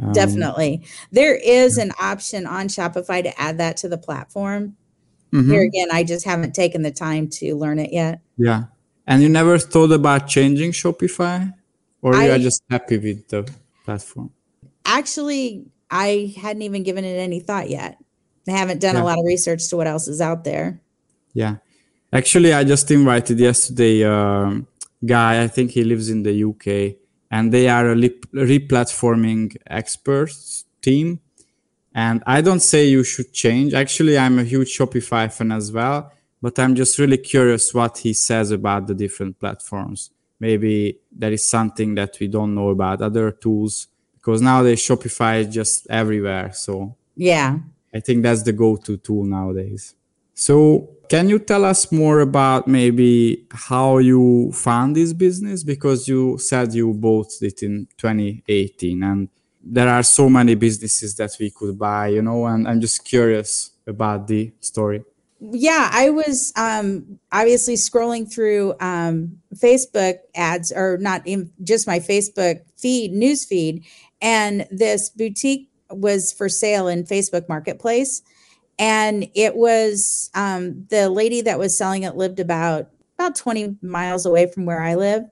Um, 0.00 0.12
Definitely. 0.12 0.84
There 1.10 1.36
is 1.36 1.78
an 1.78 1.92
option 2.00 2.46
on 2.46 2.68
Shopify 2.68 3.22
to 3.22 3.40
add 3.40 3.58
that 3.58 3.76
to 3.78 3.88
the 3.88 3.98
platform. 3.98 4.76
Mm-hmm. 5.32 5.50
Here 5.50 5.62
again, 5.62 5.88
I 5.92 6.04
just 6.04 6.24
haven't 6.24 6.54
taken 6.54 6.82
the 6.82 6.90
time 6.90 7.28
to 7.40 7.56
learn 7.56 7.78
it 7.78 7.92
yet. 7.92 8.20
Yeah. 8.36 8.64
And 9.06 9.22
you 9.22 9.28
never 9.28 9.58
thought 9.58 9.90
about 9.92 10.28
changing 10.28 10.72
Shopify? 10.72 11.52
Or 12.02 12.14
I, 12.14 12.26
you 12.26 12.32
are 12.32 12.38
just 12.38 12.62
happy 12.68 12.98
with 12.98 13.28
the 13.28 13.50
platform? 13.84 14.30
Actually, 14.84 15.64
I 15.90 16.34
hadn't 16.36 16.62
even 16.62 16.82
given 16.82 17.04
it 17.04 17.16
any 17.16 17.40
thought 17.40 17.70
yet. 17.70 17.98
I 18.48 18.52
haven't 18.52 18.80
done 18.80 18.96
yeah. 18.96 19.02
a 19.02 19.04
lot 19.04 19.18
of 19.18 19.24
research 19.24 19.68
to 19.68 19.76
what 19.76 19.86
else 19.86 20.08
is 20.08 20.20
out 20.20 20.44
there. 20.44 20.80
Yeah. 21.32 21.56
Actually, 22.12 22.52
I 22.52 22.64
just 22.64 22.90
invited 22.90 23.38
yesterday 23.38 24.02
a 24.02 24.12
um, 24.12 24.66
guy. 25.04 25.42
I 25.42 25.48
think 25.48 25.70
he 25.70 25.84
lives 25.84 26.10
in 26.10 26.24
the 26.24 26.44
UK, 26.44 26.98
and 27.30 27.52
they 27.52 27.68
are 27.68 27.90
a 27.90 27.96
re- 27.96 28.20
replatforming 28.34 29.56
experts 29.66 30.64
team. 30.82 31.20
And 31.94 32.22
I 32.26 32.40
don't 32.40 32.60
say 32.60 32.86
you 32.86 33.04
should 33.04 33.32
change. 33.32 33.74
Actually, 33.74 34.18
I'm 34.18 34.38
a 34.38 34.44
huge 34.44 34.76
Shopify 34.76 35.32
fan 35.32 35.52
as 35.52 35.70
well, 35.70 36.12
but 36.40 36.58
I'm 36.58 36.74
just 36.74 36.98
really 36.98 37.18
curious 37.18 37.74
what 37.74 37.98
he 37.98 38.12
says 38.12 38.50
about 38.50 38.86
the 38.86 38.94
different 38.94 39.38
platforms. 39.38 40.10
Maybe 40.40 40.98
there 41.12 41.32
is 41.32 41.44
something 41.44 41.94
that 41.96 42.16
we 42.18 42.28
don't 42.28 42.54
know 42.54 42.70
about 42.70 43.02
other 43.02 43.30
tools 43.30 43.88
because 44.14 44.40
nowadays 44.40 44.80
Shopify 44.80 45.40
is 45.40 45.54
just 45.54 45.86
everywhere. 45.90 46.52
So 46.52 46.96
yeah, 47.14 47.58
I 47.94 48.00
think 48.00 48.22
that's 48.22 48.42
the 48.42 48.52
go-to 48.52 48.96
tool 48.96 49.24
nowadays. 49.24 49.94
So 50.34 50.88
can 51.08 51.28
you 51.28 51.38
tell 51.38 51.64
us 51.64 51.92
more 51.92 52.20
about 52.20 52.66
maybe 52.66 53.44
how 53.50 53.98
you 53.98 54.50
found 54.52 54.96
this 54.96 55.12
business? 55.12 55.62
Because 55.62 56.08
you 56.08 56.38
said 56.38 56.72
you 56.72 56.94
bought 56.94 57.32
it 57.42 57.62
in 57.62 57.86
2018 57.98 59.02
and 59.02 59.28
there 59.62 59.88
are 59.88 60.02
so 60.02 60.28
many 60.28 60.54
businesses 60.54 61.14
that 61.16 61.36
we 61.38 61.50
could 61.50 61.78
buy, 61.78 62.08
you 62.08 62.22
know, 62.22 62.46
and 62.46 62.66
I'm 62.66 62.80
just 62.80 63.04
curious 63.04 63.70
about 63.86 64.26
the 64.28 64.52
story. 64.60 65.04
Yeah, 65.40 65.90
I 65.92 66.10
was 66.10 66.52
um, 66.56 67.18
obviously 67.32 67.74
scrolling 67.74 68.32
through 68.32 68.74
um, 68.80 69.40
Facebook 69.56 70.18
ads, 70.36 70.70
or 70.70 70.98
not 70.98 71.26
in 71.26 71.50
just 71.64 71.86
my 71.86 71.98
Facebook 71.98 72.60
feed, 72.76 73.12
news 73.12 73.44
feed, 73.44 73.84
and 74.20 74.66
this 74.70 75.10
boutique 75.10 75.68
was 75.90 76.32
for 76.32 76.48
sale 76.48 76.86
in 76.86 77.04
Facebook 77.04 77.48
Marketplace 77.48 78.22
and 78.78 79.28
it 79.34 79.54
was 79.54 80.30
um, 80.34 80.86
the 80.90 81.08
lady 81.08 81.40
that 81.42 81.58
was 81.58 81.76
selling 81.76 82.02
it 82.02 82.16
lived 82.16 82.40
about 82.40 82.88
about 83.18 83.36
20 83.36 83.76
miles 83.82 84.26
away 84.26 84.50
from 84.50 84.64
where 84.64 84.82
I 84.82 84.94
live. 84.96 85.24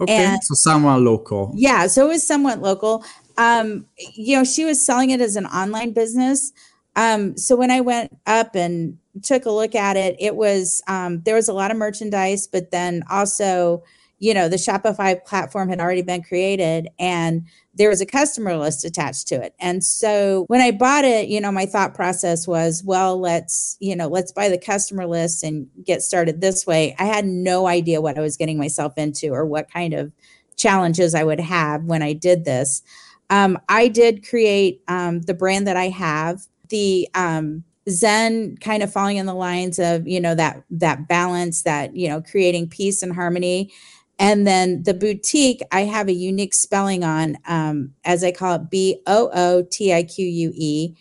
Okay, 0.00 0.12
and, 0.12 0.42
so 0.42 0.54
somewhat 0.54 1.00
local. 1.00 1.52
Yeah, 1.54 1.86
so 1.86 2.06
it 2.06 2.08
was 2.08 2.26
somewhat 2.26 2.60
local. 2.60 3.04
Um, 3.40 3.86
you 4.14 4.36
know, 4.36 4.44
she 4.44 4.66
was 4.66 4.84
selling 4.84 5.10
it 5.10 5.20
as 5.22 5.34
an 5.34 5.46
online 5.46 5.92
business. 5.92 6.52
Um, 6.94 7.38
so 7.38 7.56
when 7.56 7.70
I 7.70 7.80
went 7.80 8.14
up 8.26 8.54
and 8.54 8.98
took 9.22 9.46
a 9.46 9.50
look 9.50 9.74
at 9.74 9.96
it, 9.96 10.14
it 10.18 10.36
was 10.36 10.82
um, 10.88 11.22
there 11.22 11.36
was 11.36 11.48
a 11.48 11.54
lot 11.54 11.70
of 11.70 11.78
merchandise, 11.78 12.46
but 12.46 12.70
then 12.70 13.02
also, 13.10 13.82
you 14.18 14.34
know, 14.34 14.50
the 14.50 14.56
Shopify 14.56 15.24
platform 15.24 15.70
had 15.70 15.80
already 15.80 16.02
been 16.02 16.22
created 16.22 16.88
and 16.98 17.46
there 17.72 17.88
was 17.88 18.02
a 18.02 18.06
customer 18.06 18.58
list 18.58 18.84
attached 18.84 19.26
to 19.28 19.36
it. 19.36 19.54
And 19.58 19.82
so 19.82 20.44
when 20.48 20.60
I 20.60 20.70
bought 20.70 21.06
it, 21.06 21.28
you 21.28 21.40
know, 21.40 21.50
my 21.50 21.64
thought 21.64 21.94
process 21.94 22.46
was, 22.46 22.84
well, 22.84 23.18
let's, 23.18 23.78
you 23.80 23.96
know, 23.96 24.08
let's 24.08 24.32
buy 24.32 24.50
the 24.50 24.58
customer 24.58 25.06
list 25.06 25.42
and 25.42 25.66
get 25.82 26.02
started 26.02 26.42
this 26.42 26.66
way. 26.66 26.94
I 26.98 27.04
had 27.04 27.24
no 27.24 27.66
idea 27.66 28.02
what 28.02 28.18
I 28.18 28.20
was 28.20 28.36
getting 28.36 28.58
myself 28.58 28.98
into 28.98 29.28
or 29.28 29.46
what 29.46 29.72
kind 29.72 29.94
of 29.94 30.12
challenges 30.56 31.14
I 31.14 31.24
would 31.24 31.40
have 31.40 31.84
when 31.84 32.02
I 32.02 32.12
did 32.12 32.44
this. 32.44 32.82
Um, 33.30 33.58
I 33.68 33.88
did 33.88 34.26
create 34.28 34.82
um, 34.88 35.22
the 35.22 35.34
brand 35.34 35.66
that 35.66 35.76
I 35.76 35.88
have. 35.88 36.42
The 36.68 37.08
um, 37.14 37.64
Zen 37.88 38.56
kind 38.58 38.82
of 38.82 38.92
falling 38.92 39.16
in 39.16 39.26
the 39.26 39.34
lines 39.34 39.78
of 39.78 40.06
you 40.06 40.20
know 40.20 40.34
that 40.34 40.64
that 40.70 41.08
balance, 41.08 41.62
that 41.62 41.96
you 41.96 42.08
know 42.08 42.20
creating 42.20 42.68
peace 42.68 43.02
and 43.02 43.14
harmony, 43.14 43.72
and 44.18 44.46
then 44.46 44.82
the 44.82 44.94
boutique 44.94 45.62
I 45.72 45.82
have 45.82 46.08
a 46.08 46.12
unique 46.12 46.54
spelling 46.54 47.04
on, 47.04 47.38
um, 47.46 47.94
as 48.04 48.22
I 48.22 48.32
call 48.32 48.56
it, 48.56 48.70
B 48.70 49.00
O 49.06 49.30
O 49.32 49.62
T 49.70 49.94
I 49.94 50.02
Q 50.02 50.26
U 50.26 50.52
E. 50.54 50.94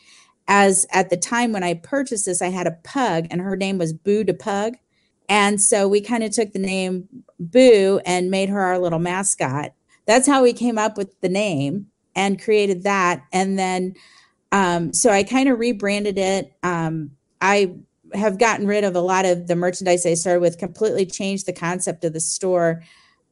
As 0.48 0.88
at 0.92 1.10
the 1.12 1.18
time 1.18 1.52
when 1.52 1.64
I 1.64 1.76
purchased 1.76 2.26
this, 2.26 2.42
I 2.42 2.48
had 2.48 2.66
a 2.68 2.78
pug, 2.84 3.28
and 3.30 3.42
her 3.42 3.56
name 3.56 3.78
was 3.78 3.94
Boo 3.94 4.24
the 4.24 4.34
Pug. 4.34 4.76
And 5.28 5.62
so 5.62 5.88
we 5.88 6.02
kind 6.02 6.24
of 6.24 6.32
took 6.32 6.54
the 6.54 6.60
name 6.60 7.08
Boo 7.40 8.02
and 8.04 8.32
made 8.32 8.50
her 8.50 8.62
our 8.62 8.80
little 8.80 8.98
mascot. 8.98 9.74
That's 10.08 10.26
how 10.26 10.42
we 10.42 10.54
came 10.54 10.80
up 10.80 10.98
with 10.98 11.22
the 11.22 11.30
name 11.30 11.89
and 12.16 12.42
created 12.42 12.84
that. 12.84 13.24
And 13.32 13.58
then, 13.58 13.96
um, 14.52 14.94
so 14.94 15.10
I 15.10 15.24
kind 15.24 15.50
of 15.50 15.60
rebranded 15.60 16.18
it. 16.18 16.54
Um, 16.64 17.12
I 17.42 17.76
have 18.14 18.40
gotten 18.40 18.68
rid 18.68 18.84
of 18.84 18.96
a 18.96 19.02
lot 19.02 19.26
of 19.26 19.48
the 19.48 19.56
merchandise 19.56 20.06
I 20.06 20.16
started 20.16 20.42
with, 20.42 20.58
completely 20.58 21.06
changed 21.06 21.46
the 21.46 21.54
concept 21.54 22.04
of 22.04 22.14
the 22.14 22.20
store. 22.20 22.84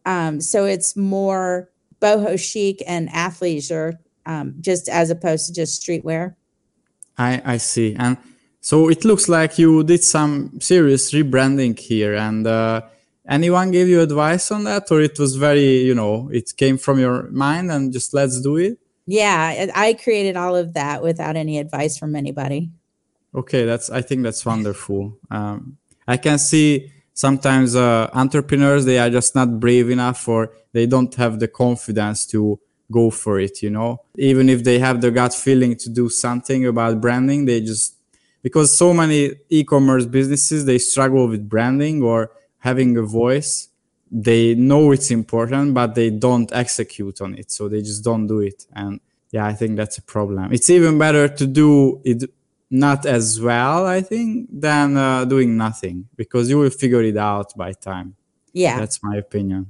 Um, 0.06 0.40
so 0.40 0.66
it's 0.66 0.96
more 0.96 1.70
boho 2.02 2.40
chic 2.40 2.84
and 2.88 3.10
athleisure, 3.10 3.98
um, 4.26 4.56
just 4.62 4.88
as 4.88 5.10
opposed 5.10 5.48
to 5.48 5.54
just 5.54 5.82
streetwear. 5.82 6.36
I, 7.18 7.42
I 7.44 7.58
see. 7.58 7.96
And 7.98 8.18
so 8.62 8.90
it 8.90 9.04
looks 9.04 9.28
like 9.28 9.58
you 9.58 9.84
did 9.84 10.04
some 10.04 10.60
serious 10.62 11.12
rebranding 11.12 11.80
here. 11.80 12.14
And 12.14 12.46
uh, 12.46 12.82
anyone 13.28 13.72
gave 13.72 13.88
you 13.88 14.02
advice 14.02 14.52
on 14.52 14.64
that, 14.66 14.92
or 14.92 15.02
it 15.02 15.20
was 15.20 15.36
very, 15.36 15.80
you 15.80 15.96
know, 15.96 16.30
it 16.32 16.56
came 16.56 16.78
from 16.78 17.00
your 17.00 17.30
mind 17.32 17.72
and 17.72 17.92
just 17.92 18.14
let's 18.14 18.42
do 18.42 18.58
it? 18.58 18.78
Yeah, 19.06 19.68
I 19.74 19.94
created 19.94 20.36
all 20.36 20.56
of 20.56 20.74
that 20.74 21.02
without 21.02 21.36
any 21.36 21.60
advice 21.60 21.98
from 21.98 22.16
anybody. 22.16 22.72
Okay, 23.34 23.66
that's. 23.66 23.90
I 23.90 24.02
think 24.02 24.24
that's 24.24 24.46
wonderful. 24.46 25.18
Um, 25.32 25.78
I 26.08 26.18
can 26.18 26.40
see 26.40 26.92
sometimes 27.14 27.76
uh, 27.76 28.10
entrepreneurs 28.14 28.86
they 28.86 29.00
are 29.00 29.10
just 29.10 29.34
not 29.36 29.60
brave 29.60 29.90
enough, 29.90 30.28
or 30.28 30.52
they 30.74 30.86
don't 30.86 31.14
have 31.16 31.40
the 31.40 31.48
confidence 31.48 32.26
to 32.28 32.60
go 32.92 33.10
for 33.10 33.40
it. 33.40 33.62
You 33.62 33.70
know, 33.70 34.02
even 34.18 34.50
if 34.50 34.64
they 34.64 34.80
have 34.80 35.00
the 35.00 35.12
gut 35.12 35.34
feeling 35.34 35.76
to 35.78 35.90
do 35.90 36.10
something 36.10 36.66
about 36.66 37.00
branding, 37.00 37.46
they 37.46 37.62
just 37.62 37.96
because 38.42 38.78
so 38.78 38.94
many 38.94 39.32
e-commerce 39.50 40.06
businesses 40.06 40.66
they 40.66 40.78
struggle 40.78 41.28
with 41.28 41.48
branding 41.48 42.04
or 42.04 42.32
having 42.70 42.92
a 42.98 43.06
voice 43.22 43.52
they 44.28 44.56
know 44.56 44.84
it's 44.96 45.12
important 45.12 45.74
but 45.74 45.90
they 46.00 46.10
don't 46.10 46.50
execute 46.54 47.18
on 47.26 47.32
it. 47.36 47.52
So 47.52 47.68
they 47.68 47.82
just 47.82 48.04
don't 48.04 48.26
do 48.28 48.40
it. 48.40 48.60
And 48.74 49.00
yeah 49.36 49.46
i 49.46 49.54
think 49.60 49.72
that's 49.80 49.98
a 49.98 50.06
problem. 50.16 50.46
It's 50.58 50.70
even 50.78 50.94
better 51.06 51.28
to 51.40 51.46
do 51.62 52.02
it 52.12 52.20
not 52.70 53.06
as 53.06 53.26
well 53.40 53.86
i 53.98 54.02
think 54.10 54.30
than 54.66 54.98
uh, 54.98 55.24
doing 55.34 55.56
nothing 55.66 55.98
because 56.22 56.50
you 56.50 56.58
will 56.62 56.76
figure 56.84 57.04
it 57.12 57.18
out 57.18 57.50
by 57.64 57.72
time. 57.92 58.10
Yeah. 58.54 58.78
That's 58.80 59.00
my 59.04 59.16
opinion. 59.26 59.62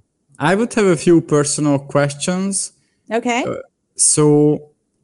I 0.49 0.51
would 0.57 0.73
have 0.79 0.89
a 0.97 0.99
few 1.05 1.17
personal 1.35 1.77
questions. 1.95 2.73
Okay. 3.19 3.43
Uh, 3.43 3.55
so 3.95 4.25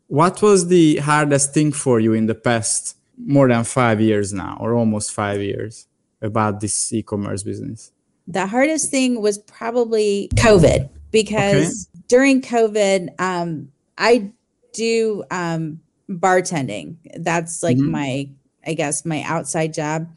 what 0.08 0.42
was 0.48 0.60
the 0.68 0.98
hardest 1.10 1.54
thing 1.56 1.72
for 1.84 2.00
you 2.00 2.14
in 2.14 2.26
the 2.32 2.36
past 2.36 2.98
more 3.18 3.48
than 3.48 3.64
five 3.64 4.00
years 4.10 4.28
now 4.44 4.54
or 4.60 4.70
almost 4.82 5.08
five 5.12 5.40
years 5.42 5.88
about 6.24 6.62
this 6.62 6.92
e-commerce 6.92 7.44
business? 7.44 7.92
The 8.28 8.48
hardest 8.48 8.90
thing 8.90 9.22
was 9.22 9.38
probably 9.38 10.30
COVID 10.36 10.90
because 11.12 11.88
okay. 11.94 12.04
during 12.08 12.42
COVID, 12.42 13.10
um, 13.20 13.72
I 13.98 14.32
do 14.74 15.24
um, 15.30 15.82
bartending. 16.10 16.96
That's 17.18 17.62
like 17.62 17.78
mm-hmm. 17.78 17.92
my, 17.92 18.30
I 18.66 18.74
guess, 18.74 19.06
my 19.06 19.22
outside 19.24 19.74
job. 19.74 20.08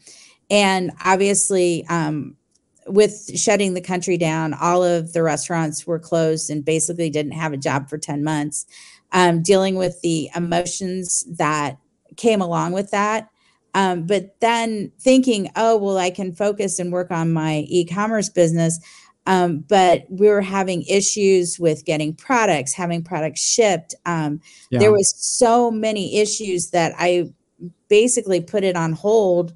And 0.48 0.92
obviously, 1.04 1.84
um, 1.88 2.36
with 2.86 3.36
shutting 3.36 3.74
the 3.74 3.80
country 3.80 4.16
down, 4.16 4.54
all 4.54 4.84
of 4.84 5.12
the 5.12 5.24
restaurants 5.24 5.86
were 5.86 5.98
closed 5.98 6.50
and 6.50 6.64
basically 6.64 7.10
didn't 7.10 7.32
have 7.32 7.52
a 7.52 7.56
job 7.56 7.90
for 7.90 7.98
10 7.98 8.22
months. 8.22 8.66
Um, 9.12 9.42
dealing 9.42 9.74
with 9.74 10.00
the 10.02 10.30
emotions 10.34 11.24
that 11.36 11.78
came 12.16 12.40
along 12.40 12.72
with 12.72 12.92
that 12.92 13.28
um, 13.76 14.06
but 14.06 14.40
then 14.40 14.90
thinking, 14.98 15.50
oh, 15.54 15.76
well, 15.76 15.98
I 15.98 16.08
can 16.08 16.32
focus 16.32 16.78
and 16.78 16.90
work 16.90 17.10
on 17.10 17.30
my 17.30 17.66
e 17.68 17.84
commerce 17.84 18.30
business. 18.30 18.80
Um, 19.26 19.58
but 19.68 20.06
we 20.08 20.28
were 20.28 20.40
having 20.40 20.82
issues 20.84 21.60
with 21.60 21.84
getting 21.84 22.14
products, 22.14 22.72
having 22.72 23.04
products 23.04 23.42
shipped. 23.42 23.94
Um, 24.06 24.40
yeah. 24.70 24.78
There 24.78 24.92
was 24.92 25.14
so 25.14 25.70
many 25.70 26.16
issues 26.18 26.70
that 26.70 26.94
I 26.96 27.30
basically 27.88 28.40
put 28.40 28.64
it 28.64 28.76
on 28.76 28.94
hold 28.94 29.52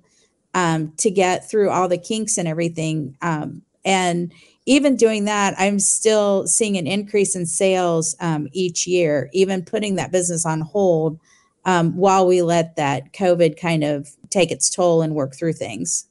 um, 0.52 0.92
to 0.98 1.10
get 1.10 1.48
through 1.48 1.70
all 1.70 1.88
the 1.88 1.96
kinks 1.96 2.36
and 2.36 2.46
everything. 2.46 3.16
Um, 3.22 3.62
and 3.86 4.34
even 4.66 4.96
doing 4.96 5.24
that, 5.24 5.54
I'm 5.56 5.78
still 5.78 6.46
seeing 6.46 6.76
an 6.76 6.86
increase 6.86 7.34
in 7.34 7.46
sales 7.46 8.14
um, 8.20 8.48
each 8.52 8.86
year. 8.86 9.30
Even 9.32 9.64
putting 9.64 9.94
that 9.94 10.12
business 10.12 10.44
on 10.44 10.60
hold 10.60 11.18
um, 11.70 11.96
while 11.96 12.26
we 12.26 12.42
let 12.42 12.76
that 12.76 13.12
COVID 13.12 13.60
kind 13.60 13.84
of 13.84 14.16
take 14.28 14.50
its 14.50 14.70
toll 14.70 15.02
and 15.02 15.14
work 15.14 15.34
through 15.34 15.54
things. 15.54 16.06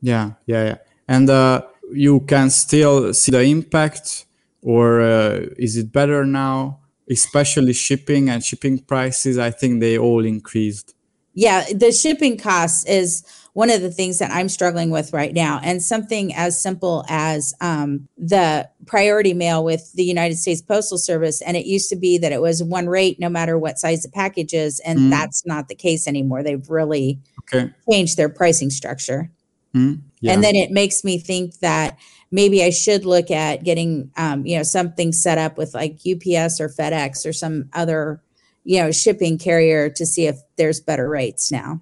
Yeah, 0.00 0.32
yeah, 0.46 0.64
yeah. 0.64 0.76
And 1.08 1.28
uh, 1.28 1.62
you 1.92 2.20
can 2.20 2.50
still 2.50 3.12
see 3.12 3.32
the 3.32 3.42
impact, 3.42 4.26
or 4.62 5.00
uh, 5.00 5.46
is 5.58 5.76
it 5.76 5.92
better 5.92 6.24
now? 6.24 6.78
Especially 7.10 7.72
shipping 7.72 8.30
and 8.30 8.44
shipping 8.44 8.78
prices, 8.78 9.36
I 9.36 9.50
think 9.50 9.80
they 9.80 9.98
all 9.98 10.24
increased. 10.24 10.94
Yeah, 11.34 11.64
the 11.74 11.90
shipping 11.90 12.38
costs 12.38 12.84
is 12.86 13.24
one 13.52 13.70
of 13.70 13.80
the 13.80 13.90
things 13.90 14.18
that 14.18 14.30
I'm 14.30 14.48
struggling 14.48 14.90
with 14.90 15.12
right 15.12 15.32
now. 15.32 15.60
And 15.62 15.82
something 15.82 16.34
as 16.34 16.60
simple 16.60 17.04
as 17.08 17.54
um, 17.60 18.08
the 18.16 18.68
priority 18.86 19.34
mail 19.34 19.64
with 19.64 19.92
the 19.94 20.04
United 20.04 20.36
States 20.36 20.62
Postal 20.62 20.98
Service. 20.98 21.42
And 21.42 21.56
it 21.56 21.66
used 21.66 21.90
to 21.90 21.96
be 21.96 22.18
that 22.18 22.32
it 22.32 22.40
was 22.40 22.62
one 22.62 22.88
rate 22.88 23.18
no 23.18 23.28
matter 23.28 23.58
what 23.58 23.78
size 23.78 24.02
the 24.02 24.08
package 24.08 24.54
is. 24.54 24.80
And 24.80 24.98
mm. 24.98 25.10
that's 25.10 25.44
not 25.44 25.68
the 25.68 25.74
case 25.74 26.06
anymore. 26.06 26.42
They've 26.42 26.68
really 26.68 27.18
okay. 27.52 27.72
changed 27.90 28.16
their 28.16 28.28
pricing 28.28 28.70
structure. 28.70 29.30
Mm. 29.74 30.02
Yeah. 30.20 30.32
And 30.32 30.44
then 30.44 30.54
it 30.54 30.70
makes 30.70 31.04
me 31.04 31.18
think 31.18 31.58
that 31.58 31.98
maybe 32.30 32.62
I 32.62 32.70
should 32.70 33.04
look 33.04 33.30
at 33.30 33.64
getting, 33.64 34.10
um, 34.16 34.46
you 34.46 34.56
know, 34.56 34.62
something 34.62 35.12
set 35.12 35.38
up 35.38 35.58
with 35.58 35.74
like 35.74 35.94
UPS 36.06 36.60
or 36.60 36.68
FedEx 36.68 37.26
or 37.26 37.32
some 37.32 37.68
other, 37.72 38.22
you 38.64 38.80
know, 38.80 38.92
shipping 38.92 39.38
carrier 39.38 39.88
to 39.90 40.06
see 40.06 40.26
if 40.26 40.38
there's 40.56 40.80
better 40.80 41.08
rates 41.08 41.50
now. 41.50 41.80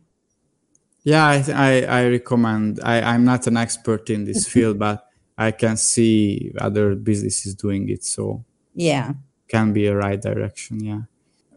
Yeah, 1.09 1.27
I, 1.27 1.45
I, 1.55 2.01
I 2.01 2.09
recommend. 2.09 2.81
I, 2.85 3.01
I'm 3.01 3.25
not 3.25 3.47
an 3.47 3.57
expert 3.57 4.11
in 4.11 4.25
this 4.25 4.47
field, 4.53 4.79
but 4.79 5.07
I 5.39 5.53
can 5.53 5.79
see 5.79 6.53
other 6.61 6.95
businesses 6.95 7.55
doing 7.55 7.89
it. 7.89 8.05
So 8.05 8.45
yeah, 8.75 9.13
can 9.49 9.73
be 9.73 9.87
a 9.87 9.97
right 9.97 10.21
direction. 10.21 10.85
Yeah. 10.85 11.03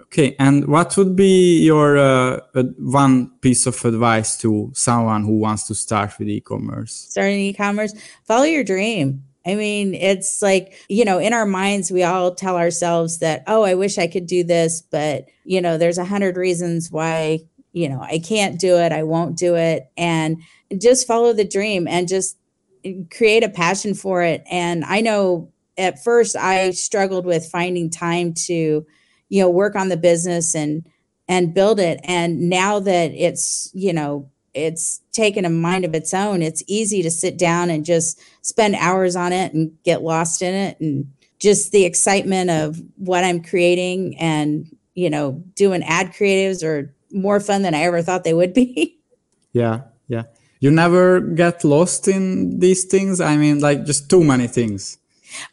Okay, 0.03 0.37
and 0.39 0.67
what 0.67 0.95
would 0.95 1.17
be 1.17 1.63
your 1.63 1.97
uh, 1.97 2.39
one 2.77 3.31
piece 3.41 3.65
of 3.65 3.83
advice 3.83 4.37
to 4.37 4.71
someone 4.73 5.23
who 5.23 5.39
wants 5.39 5.67
to 5.67 5.75
start 5.75 6.17
with 6.17 6.29
e-commerce? 6.29 6.93
Starting 7.09 7.39
e-commerce, 7.39 7.93
follow 8.23 8.43
your 8.43 8.63
dream. 8.63 9.23
I 9.45 9.55
mean, 9.55 9.95
it's 9.95 10.41
like, 10.41 10.73
you 10.87 11.03
know, 11.03 11.17
in 11.17 11.33
our 11.33 11.45
minds, 11.45 11.91
we 11.91 12.03
all 12.03 12.35
tell 12.35 12.57
ourselves 12.57 13.19
that, 13.19 13.43
oh, 13.47 13.63
I 13.63 13.73
wish 13.73 13.97
I 13.97 14.07
could 14.07 14.27
do 14.27 14.43
this, 14.43 14.81
but, 14.81 15.25
you 15.45 15.61
know, 15.61 15.77
there's 15.77 15.97
a 15.97 16.05
hundred 16.05 16.37
reasons 16.37 16.91
why 16.91 17.39
you 17.73 17.89
know, 17.89 18.01
I 18.01 18.19
can't 18.19 18.59
do 18.59 18.77
it, 18.77 18.91
I 18.91 19.03
won't 19.03 19.37
do 19.37 19.55
it. 19.55 19.89
And 19.97 20.41
just 20.79 21.07
follow 21.07 21.33
the 21.33 21.45
dream 21.45 21.87
and 21.87 22.07
just 22.07 22.37
eh, 22.83 22.93
create 23.15 23.43
a 23.43 23.49
passion 23.49 23.93
for 23.93 24.23
it. 24.23 24.43
And 24.49 24.83
I 24.85 25.01
know 25.01 25.51
at 25.77 26.03
first 26.03 26.35
I 26.35 26.71
struggled 26.71 27.25
with 27.25 27.45
finding 27.45 27.89
time 27.89 28.33
to, 28.45 28.85
you 29.29 29.41
know, 29.41 29.49
work 29.49 29.75
on 29.75 29.89
the 29.89 29.97
business 29.97 30.55
and 30.55 30.85
and 31.27 31.53
build 31.53 31.79
it. 31.79 31.99
And 32.03 32.49
now 32.49 32.79
that 32.79 33.11
it's, 33.13 33.69
you 33.73 33.93
know, 33.93 34.29
it's 34.53 34.99
taken 35.13 35.45
a 35.45 35.49
mind 35.49 35.85
of 35.85 35.95
its 35.95 36.13
own, 36.13 36.41
it's 36.41 36.63
easy 36.67 37.01
to 37.03 37.11
sit 37.11 37.37
down 37.37 37.69
and 37.69 37.85
just 37.85 38.19
spend 38.41 38.75
hours 38.75 39.15
on 39.15 39.31
it 39.31 39.53
and 39.53 39.71
get 39.83 40.01
lost 40.01 40.41
in 40.41 40.53
it 40.53 40.79
and 40.81 41.09
just 41.39 41.71
the 41.71 41.85
excitement 41.85 42.49
of 42.49 42.81
what 42.97 43.23
I'm 43.23 43.41
creating 43.41 44.17
and, 44.17 44.67
you 44.93 45.09
know, 45.09 45.41
doing 45.55 45.83
ad 45.83 46.07
creatives 46.07 46.63
are 46.63 46.93
more 47.13 47.39
fun 47.39 47.61
than 47.61 47.73
I 47.73 47.83
ever 47.83 48.01
thought 48.01 48.23
they 48.23 48.33
would 48.33 48.53
be. 48.53 48.99
yeah. 49.53 49.81
Yeah. 50.07 50.23
You 50.59 50.69
never 50.71 51.19
get 51.19 51.63
lost 51.63 52.07
in 52.07 52.59
these 52.59 52.85
things. 52.85 53.19
I 53.19 53.35
mean, 53.35 53.59
like 53.59 53.85
just 53.85 54.09
too 54.09 54.23
many 54.23 54.47
things. 54.47 54.97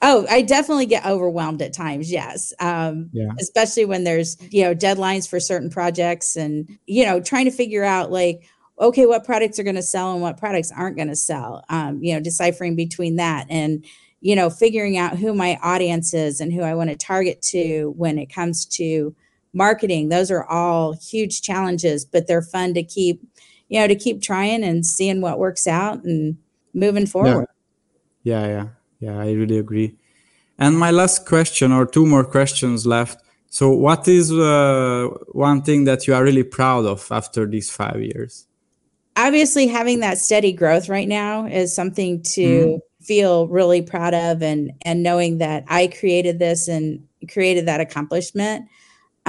Oh, 0.02 0.26
I 0.28 0.42
definitely 0.42 0.86
get 0.86 1.06
overwhelmed 1.06 1.62
at 1.62 1.72
times. 1.72 2.10
Yes. 2.10 2.52
Um, 2.60 3.10
yeah. 3.12 3.30
Especially 3.40 3.84
when 3.84 4.04
there's, 4.04 4.36
you 4.50 4.64
know, 4.64 4.74
deadlines 4.74 5.28
for 5.28 5.40
certain 5.40 5.70
projects 5.70 6.36
and, 6.36 6.78
you 6.86 7.06
know, 7.06 7.20
trying 7.20 7.44
to 7.44 7.50
figure 7.50 7.84
out 7.84 8.10
like, 8.10 8.48
okay, 8.80 9.06
what 9.06 9.24
products 9.24 9.58
are 9.58 9.64
going 9.64 9.76
to 9.76 9.82
sell 9.82 10.12
and 10.12 10.22
what 10.22 10.36
products 10.36 10.72
aren't 10.76 10.96
going 10.96 11.08
to 11.08 11.16
sell, 11.16 11.64
um, 11.68 12.02
you 12.02 12.14
know, 12.14 12.20
deciphering 12.20 12.76
between 12.76 13.16
that 13.16 13.46
and, 13.48 13.84
you 14.20 14.36
know, 14.36 14.50
figuring 14.50 14.96
out 14.96 15.16
who 15.16 15.32
my 15.32 15.58
audience 15.62 16.12
is 16.12 16.40
and 16.40 16.52
who 16.52 16.62
I 16.62 16.74
want 16.74 16.90
to 16.90 16.96
target 16.96 17.40
to 17.42 17.92
when 17.96 18.18
it 18.18 18.32
comes 18.32 18.66
to 18.66 19.14
marketing. 19.58 20.08
Those 20.08 20.30
are 20.30 20.44
all 20.44 20.94
huge 20.94 21.42
challenges, 21.42 22.06
but 22.06 22.26
they're 22.26 22.40
fun 22.56 22.72
to 22.74 22.82
keep, 22.82 23.20
you 23.68 23.78
know, 23.78 23.86
to 23.86 23.94
keep 23.94 24.22
trying 24.22 24.64
and 24.64 24.86
seeing 24.86 25.20
what 25.20 25.38
works 25.38 25.66
out 25.66 26.04
and 26.04 26.38
moving 26.72 27.06
forward. 27.06 27.46
Yeah, 28.22 28.46
yeah, 28.46 28.48
yeah. 28.48 28.68
yeah 29.00 29.18
I 29.18 29.32
really 29.32 29.58
agree. 29.58 29.96
And 30.58 30.78
my 30.78 30.90
last 30.90 31.26
question, 31.26 31.72
or 31.72 31.84
two 31.84 32.06
more 32.06 32.24
questions 32.24 32.86
left. 32.86 33.22
So, 33.50 33.70
what 33.70 34.08
is 34.08 34.32
uh, 34.32 35.08
one 35.32 35.62
thing 35.62 35.84
that 35.84 36.06
you 36.06 36.14
are 36.14 36.24
really 36.24 36.42
proud 36.42 36.86
of 36.86 37.06
after 37.10 37.46
these 37.46 37.70
five 37.70 38.00
years? 38.00 38.46
Obviously, 39.16 39.66
having 39.66 40.00
that 40.00 40.18
steady 40.18 40.52
growth 40.52 40.88
right 40.88 41.08
now 41.08 41.46
is 41.46 41.74
something 41.74 42.22
to 42.22 42.40
mm 42.40 42.78
feel 43.08 43.48
really 43.48 43.82
proud 43.82 44.14
of 44.14 44.42
and 44.42 44.72
and 44.82 45.02
knowing 45.02 45.38
that 45.38 45.64
I 45.68 45.86
created 45.86 46.38
this 46.38 46.68
and 46.68 47.06
created 47.32 47.66
that 47.66 47.80
accomplishment. 47.80 48.68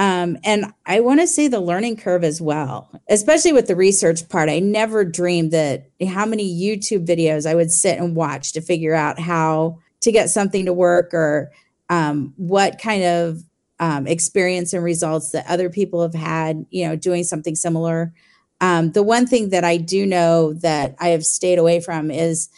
Um, 0.00 0.38
and 0.44 0.72
I 0.86 1.00
want 1.00 1.20
to 1.20 1.26
say 1.26 1.46
the 1.46 1.60
learning 1.60 1.98
curve 1.98 2.24
as 2.24 2.40
well, 2.40 2.90
especially 3.10 3.52
with 3.52 3.66
the 3.66 3.76
research 3.76 4.26
part. 4.30 4.48
I 4.48 4.58
never 4.58 5.04
dreamed 5.04 5.50
that 5.50 5.90
how 6.08 6.24
many 6.24 6.50
YouTube 6.50 7.06
videos 7.06 7.44
I 7.44 7.54
would 7.54 7.70
sit 7.70 7.98
and 7.98 8.16
watch 8.16 8.54
to 8.54 8.62
figure 8.62 8.94
out 8.94 9.18
how 9.18 9.78
to 10.00 10.10
get 10.10 10.30
something 10.30 10.64
to 10.64 10.72
work 10.72 11.12
or 11.12 11.52
um, 11.90 12.32
what 12.38 12.80
kind 12.80 13.04
of 13.04 13.42
um, 13.78 14.06
experience 14.06 14.72
and 14.72 14.82
results 14.82 15.32
that 15.32 15.44
other 15.46 15.68
people 15.68 16.00
have 16.00 16.14
had, 16.14 16.64
you 16.70 16.88
know, 16.88 16.96
doing 16.96 17.22
something 17.22 17.54
similar. 17.54 18.14
Um, 18.62 18.92
the 18.92 19.02
one 19.02 19.26
thing 19.26 19.50
that 19.50 19.64
I 19.64 19.76
do 19.76 20.06
know 20.06 20.54
that 20.54 20.96
I 20.98 21.08
have 21.08 21.26
stayed 21.26 21.58
away 21.58 21.78
from 21.78 22.10
is 22.10 22.48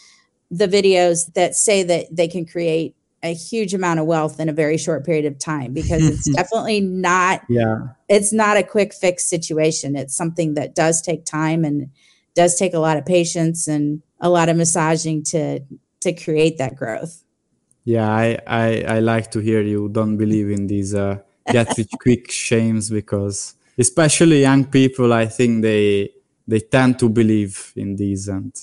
the 0.49 0.69
videos 0.69 1.33
that 1.33 1.57
say 1.57 1.83
that 1.83 2.05
they 2.09 2.29
can 2.29 2.45
create 2.45 2.95
a 3.23 3.33
huge 3.33 3.73
amount 3.73 3.99
of 3.99 4.05
wealth 4.05 4.39
in 4.39 4.49
a 4.49 4.53
very 4.53 4.77
short 4.77 5.05
period 5.05 5.25
of 5.25 5.39
time 5.39 5.73
because 5.73 6.03
it's 6.03 6.29
definitely 6.35 6.81
not 6.81 7.41
yeah. 7.49 7.87
it's 8.09 8.33
not 8.33 8.57
a 8.57 8.63
quick 8.63 8.93
fix 8.93 9.25
situation. 9.25 9.95
It's 9.95 10.15
something 10.15 10.55
that 10.55 10.75
does 10.75 11.01
take 11.01 11.25
time 11.25 11.63
and 11.63 11.89
does 12.35 12.55
take 12.55 12.73
a 12.73 12.79
lot 12.79 12.97
of 12.97 13.05
patience 13.05 13.67
and 13.67 14.01
a 14.19 14.29
lot 14.29 14.49
of 14.49 14.57
massaging 14.57 15.23
to 15.23 15.61
to 16.01 16.13
create 16.13 16.57
that 16.57 16.75
growth. 16.75 17.23
Yeah 17.85 18.09
i 18.09 18.37
i, 18.47 18.83
I 18.95 18.99
like 18.99 19.31
to 19.31 19.39
hear 19.39 19.61
you 19.61 19.89
don't 19.89 20.17
believe 20.17 20.49
in 20.49 20.67
these 20.67 20.95
uh, 20.95 21.17
get 21.51 21.77
rich 21.77 21.91
quick 22.01 22.31
shames 22.31 22.89
because 22.89 23.55
especially 23.77 24.41
young 24.41 24.63
people 24.63 25.11
i 25.11 25.25
think 25.25 25.63
they 25.63 26.09
they 26.47 26.61
tend 26.61 26.97
to 26.99 27.09
believe 27.09 27.73
in 27.75 27.97
these 27.97 28.29
and 28.29 28.53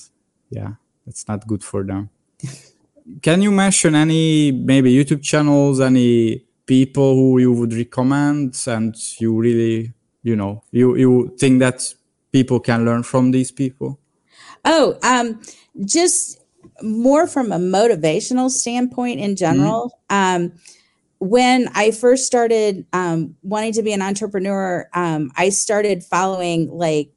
yeah 0.48 0.72
it's 1.10 1.26
not 1.26 1.46
good 1.46 1.62
for 1.62 1.82
them. 1.84 2.08
Can 3.22 3.42
you 3.42 3.50
mention 3.50 3.94
any 3.94 4.52
maybe 4.52 4.92
YouTube 4.92 5.22
channels, 5.22 5.80
any 5.80 6.44
people 6.66 7.14
who 7.14 7.38
you 7.38 7.52
would 7.52 7.72
recommend 7.72 8.62
and 8.66 8.94
you 9.20 9.36
really, 9.38 9.92
you 10.22 10.36
know, 10.36 10.62
you, 10.70 10.96
you 10.96 11.36
think 11.38 11.60
that 11.60 11.94
people 12.32 12.60
can 12.60 12.84
learn 12.84 13.02
from 13.02 13.30
these 13.30 13.50
people? 13.50 13.98
Oh, 14.64 14.98
um, 15.02 15.40
just 15.84 16.40
more 16.82 17.26
from 17.26 17.52
a 17.52 17.58
motivational 17.58 18.50
standpoint 18.50 19.20
in 19.20 19.36
general. 19.36 19.92
Mm-hmm. 20.10 20.44
Um, 20.44 20.52
when 21.18 21.68
I 21.74 21.90
first 21.90 22.26
started 22.26 22.86
um, 22.92 23.36
wanting 23.42 23.72
to 23.74 23.82
be 23.82 23.92
an 23.92 24.00
entrepreneur, 24.00 24.88
um, 24.94 25.30
I 25.36 25.50
started 25.50 26.02
following 26.02 26.70
like 26.70 27.10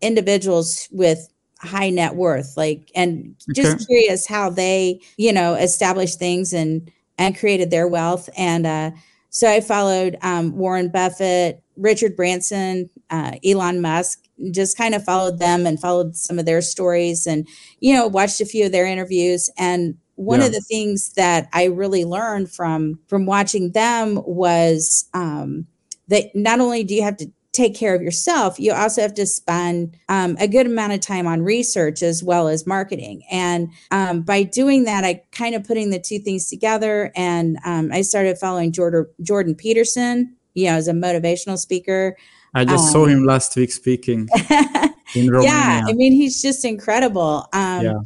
individuals 0.00 0.88
with 0.90 1.28
high 1.60 1.90
net 1.90 2.14
worth 2.14 2.56
like 2.56 2.90
and 2.94 3.34
just 3.54 3.76
okay. 3.76 3.84
curious 3.84 4.26
how 4.26 4.48
they 4.48 5.00
you 5.16 5.32
know 5.32 5.54
established 5.54 6.18
things 6.18 6.52
and 6.52 6.90
and 7.18 7.36
created 7.36 7.70
their 7.70 7.88
wealth 7.88 8.28
and 8.36 8.66
uh 8.66 8.90
so 9.30 9.50
i 9.50 9.60
followed 9.60 10.16
um, 10.22 10.56
warren 10.56 10.88
buffett 10.88 11.62
richard 11.76 12.14
branson 12.14 12.88
uh, 13.10 13.32
elon 13.44 13.80
musk 13.80 14.24
just 14.52 14.78
kind 14.78 14.94
of 14.94 15.04
followed 15.04 15.40
them 15.40 15.66
and 15.66 15.80
followed 15.80 16.14
some 16.14 16.38
of 16.38 16.46
their 16.46 16.62
stories 16.62 17.26
and 17.26 17.46
you 17.80 17.92
know 17.92 18.06
watched 18.06 18.40
a 18.40 18.46
few 18.46 18.66
of 18.66 18.72
their 18.72 18.86
interviews 18.86 19.50
and 19.58 19.96
one 20.14 20.40
yeah. 20.40 20.46
of 20.46 20.52
the 20.52 20.60
things 20.60 21.12
that 21.14 21.48
i 21.52 21.64
really 21.64 22.04
learned 22.04 22.48
from 22.50 23.00
from 23.08 23.26
watching 23.26 23.72
them 23.72 24.20
was 24.24 25.06
um, 25.12 25.66
that 26.06 26.34
not 26.36 26.60
only 26.60 26.84
do 26.84 26.94
you 26.94 27.02
have 27.02 27.16
to 27.16 27.28
take 27.52 27.74
care 27.74 27.94
of 27.94 28.02
yourself, 28.02 28.58
you 28.60 28.72
also 28.72 29.02
have 29.02 29.14
to 29.14 29.26
spend 29.26 29.96
um, 30.08 30.36
a 30.38 30.46
good 30.46 30.66
amount 30.66 30.92
of 30.92 31.00
time 31.00 31.26
on 31.26 31.42
research 31.42 32.02
as 32.02 32.22
well 32.22 32.48
as 32.48 32.66
marketing. 32.66 33.22
And 33.30 33.70
um, 33.90 34.22
by 34.22 34.42
doing 34.42 34.84
that, 34.84 35.04
I 35.04 35.22
kind 35.32 35.54
of 35.54 35.64
putting 35.64 35.90
the 35.90 35.98
two 35.98 36.18
things 36.18 36.48
together, 36.48 37.12
and 37.16 37.58
um, 37.64 37.90
I 37.92 38.02
started 38.02 38.38
following 38.38 38.72
Jordan 38.72 39.06
Jordan 39.22 39.54
Peterson, 39.54 40.36
you 40.54 40.66
know, 40.66 40.76
as 40.76 40.88
a 40.88 40.92
motivational 40.92 41.58
speaker. 41.58 42.16
I 42.54 42.64
just 42.64 42.92
saw 42.92 43.04
um, 43.04 43.10
him 43.10 43.24
last 43.24 43.54
week 43.56 43.70
speaking. 43.70 44.28
yeah, 45.14 45.82
I 45.86 45.92
mean, 45.92 46.12
he's 46.12 46.40
just 46.40 46.64
incredible. 46.64 47.46
Um, 47.52 47.84
yeah. 47.84 47.98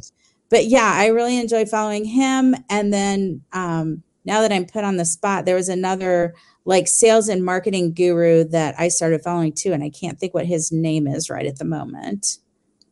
But 0.49 0.65
yeah, 0.65 0.91
I 0.93 1.07
really 1.07 1.39
enjoy 1.39 1.65
following 1.65 2.05
him. 2.05 2.55
And 2.69 2.93
then 2.93 3.41
um, 3.53 4.03
now 4.25 4.41
that 4.41 4.51
I'm 4.51 4.65
put 4.65 4.83
on 4.83 4.97
the 4.97 5.05
spot, 5.05 5.45
there 5.45 5.55
was 5.55 5.69
another 5.69 6.33
like 6.65 6.87
sales 6.87 7.27
and 7.27 7.43
marketing 7.43 7.93
guru 7.93 8.43
that 8.45 8.75
I 8.79 8.87
started 8.87 9.21
following 9.21 9.51
too, 9.51 9.73
and 9.73 9.83
I 9.83 9.89
can't 9.89 10.19
think 10.19 10.33
what 10.33 10.45
his 10.45 10.71
name 10.71 11.07
is 11.07 11.29
right 11.29 11.45
at 11.45 11.57
the 11.57 11.65
moment. 11.65 12.37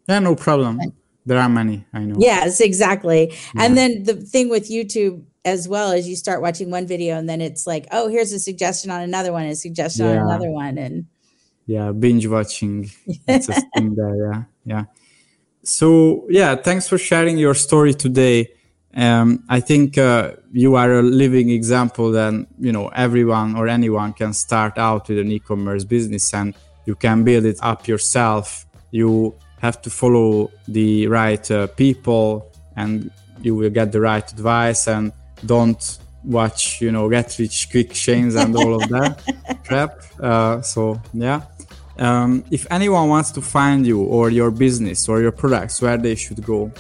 Yeah, 0.07 0.19
no 0.19 0.35
problem. 0.35 0.79
There 1.25 1.39
are 1.39 1.49
many, 1.49 1.85
I 1.93 1.99
know. 1.99 2.15
Yes, 2.17 2.59
exactly. 2.59 3.31
Yeah. 3.55 3.63
And 3.63 3.77
then 3.77 4.03
the 4.03 4.15
thing 4.15 4.49
with 4.49 4.69
YouTube 4.69 5.23
as 5.45 5.67
well 5.67 5.91
is 5.91 6.07
you 6.07 6.15
start 6.15 6.41
watching 6.41 6.71
one 6.71 6.87
video 6.87 7.17
and 7.17 7.29
then 7.29 7.41
it's 7.41 7.65
like, 7.65 7.87
oh, 7.91 8.07
here's 8.07 8.31
a 8.31 8.39
suggestion 8.39 8.91
on 8.91 9.01
another 9.01 9.31
one, 9.31 9.45
a 9.45 9.55
suggestion 9.55 10.05
yeah. 10.05 10.13
on 10.13 10.17
another 10.17 10.49
one, 10.49 10.77
and 10.77 11.05
yeah, 11.65 11.91
binge 11.91 12.27
watching. 12.27 12.89
It's 13.27 13.49
a 13.49 13.61
thing 13.75 13.95
there. 13.95 14.15
Yeah, 14.15 14.43
yeah. 14.65 14.83
So 15.63 16.25
yeah, 16.29 16.55
thanks 16.55 16.89
for 16.89 16.97
sharing 16.97 17.37
your 17.37 17.53
story 17.53 17.93
today 17.93 18.51
um, 18.95 19.43
I 19.47 19.59
think 19.61 19.97
uh, 19.97 20.31
you 20.51 20.75
are 20.75 20.99
a 20.99 21.01
living 21.01 21.49
example 21.49 22.11
that 22.11 22.33
you 22.59 22.71
know 22.71 22.89
everyone 22.89 23.55
or 23.55 23.67
anyone 23.67 24.13
can 24.13 24.33
start 24.33 24.77
out 24.77 25.07
with 25.07 25.19
an 25.19 25.31
e-commerce 25.31 25.85
business 25.85 26.33
and 26.33 26.53
you 26.85 26.95
can 26.95 27.23
build 27.23 27.45
it 27.45 27.57
up 27.61 27.87
yourself. 27.87 28.65
You 28.91 29.35
have 29.59 29.81
to 29.83 29.89
follow 29.89 30.51
the 30.67 31.07
right 31.07 31.49
uh, 31.51 31.67
people 31.67 32.51
and 32.75 33.11
you 33.41 33.55
will 33.55 33.69
get 33.69 33.91
the 33.91 34.01
right 34.01 34.29
advice 34.31 34.87
and 34.87 35.13
don't 35.45 35.99
watch 36.23 36.81
you 36.81 36.91
know 36.91 37.09
get 37.09 37.35
rich 37.39 37.69
quick 37.71 37.91
chains 37.93 38.35
and 38.35 38.55
all 38.55 38.81
of 38.81 38.89
that 38.89 39.23
crap. 39.65 40.01
Uh, 40.19 40.61
so 40.61 41.01
yeah. 41.13 41.41
Um, 41.97 42.43
if 42.51 42.65
anyone 42.71 43.09
wants 43.09 43.31
to 43.31 43.41
find 43.41 43.85
you 43.85 44.01
or 44.01 44.29
your 44.31 44.49
business 44.49 45.07
or 45.07 45.21
your 45.21 45.31
products, 45.31 45.81
where 45.81 45.97
they 45.97 46.15
should 46.15 46.43
go? 46.43 46.71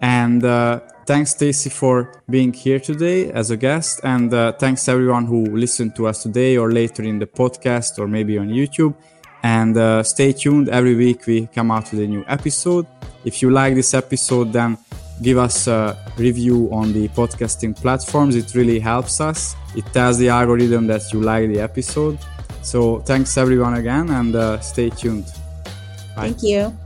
And 0.00 0.44
uh, 0.44 0.80
thanks, 1.06 1.34
Staci, 1.34 1.72
for 1.72 2.22
being 2.28 2.52
here 2.52 2.78
today 2.78 3.32
as 3.32 3.50
a 3.50 3.56
guest. 3.56 4.00
And 4.04 4.34
uh, 4.34 4.52
thanks 4.52 4.86
everyone 4.88 5.26
who 5.26 5.46
listened 5.46 5.96
to 5.96 6.06
us 6.06 6.22
today 6.22 6.58
or 6.58 6.70
later 6.72 7.02
in 7.02 7.18
the 7.18 7.26
podcast 7.26 7.98
or 7.98 8.06
maybe 8.06 8.36
on 8.36 8.48
YouTube. 8.48 8.94
And 9.44 9.76
uh, 9.76 10.02
stay 10.02 10.32
tuned. 10.32 10.70
Every 10.70 10.94
week 10.94 11.26
we 11.26 11.46
come 11.48 11.70
out 11.70 11.90
with 11.90 12.00
a 12.00 12.06
new 12.06 12.24
episode. 12.26 12.86
If 13.26 13.42
you 13.42 13.50
like 13.50 13.74
this 13.74 13.92
episode, 13.92 14.54
then 14.54 14.78
give 15.20 15.36
us 15.36 15.66
a 15.66 15.96
review 16.16 16.70
on 16.72 16.94
the 16.94 17.08
podcasting 17.08 17.76
platforms. 17.76 18.36
It 18.36 18.54
really 18.54 18.80
helps 18.80 19.20
us. 19.20 19.54
It 19.76 19.84
tells 19.92 20.16
the 20.16 20.30
algorithm 20.30 20.86
that 20.86 21.12
you 21.12 21.20
like 21.20 21.48
the 21.48 21.60
episode. 21.60 22.18
So 22.62 23.00
thanks 23.00 23.36
everyone 23.36 23.74
again 23.74 24.08
and 24.08 24.34
uh, 24.34 24.60
stay 24.60 24.88
tuned. 24.88 25.26
Bye. 26.16 26.32
Thank 26.32 26.42
you. 26.42 26.76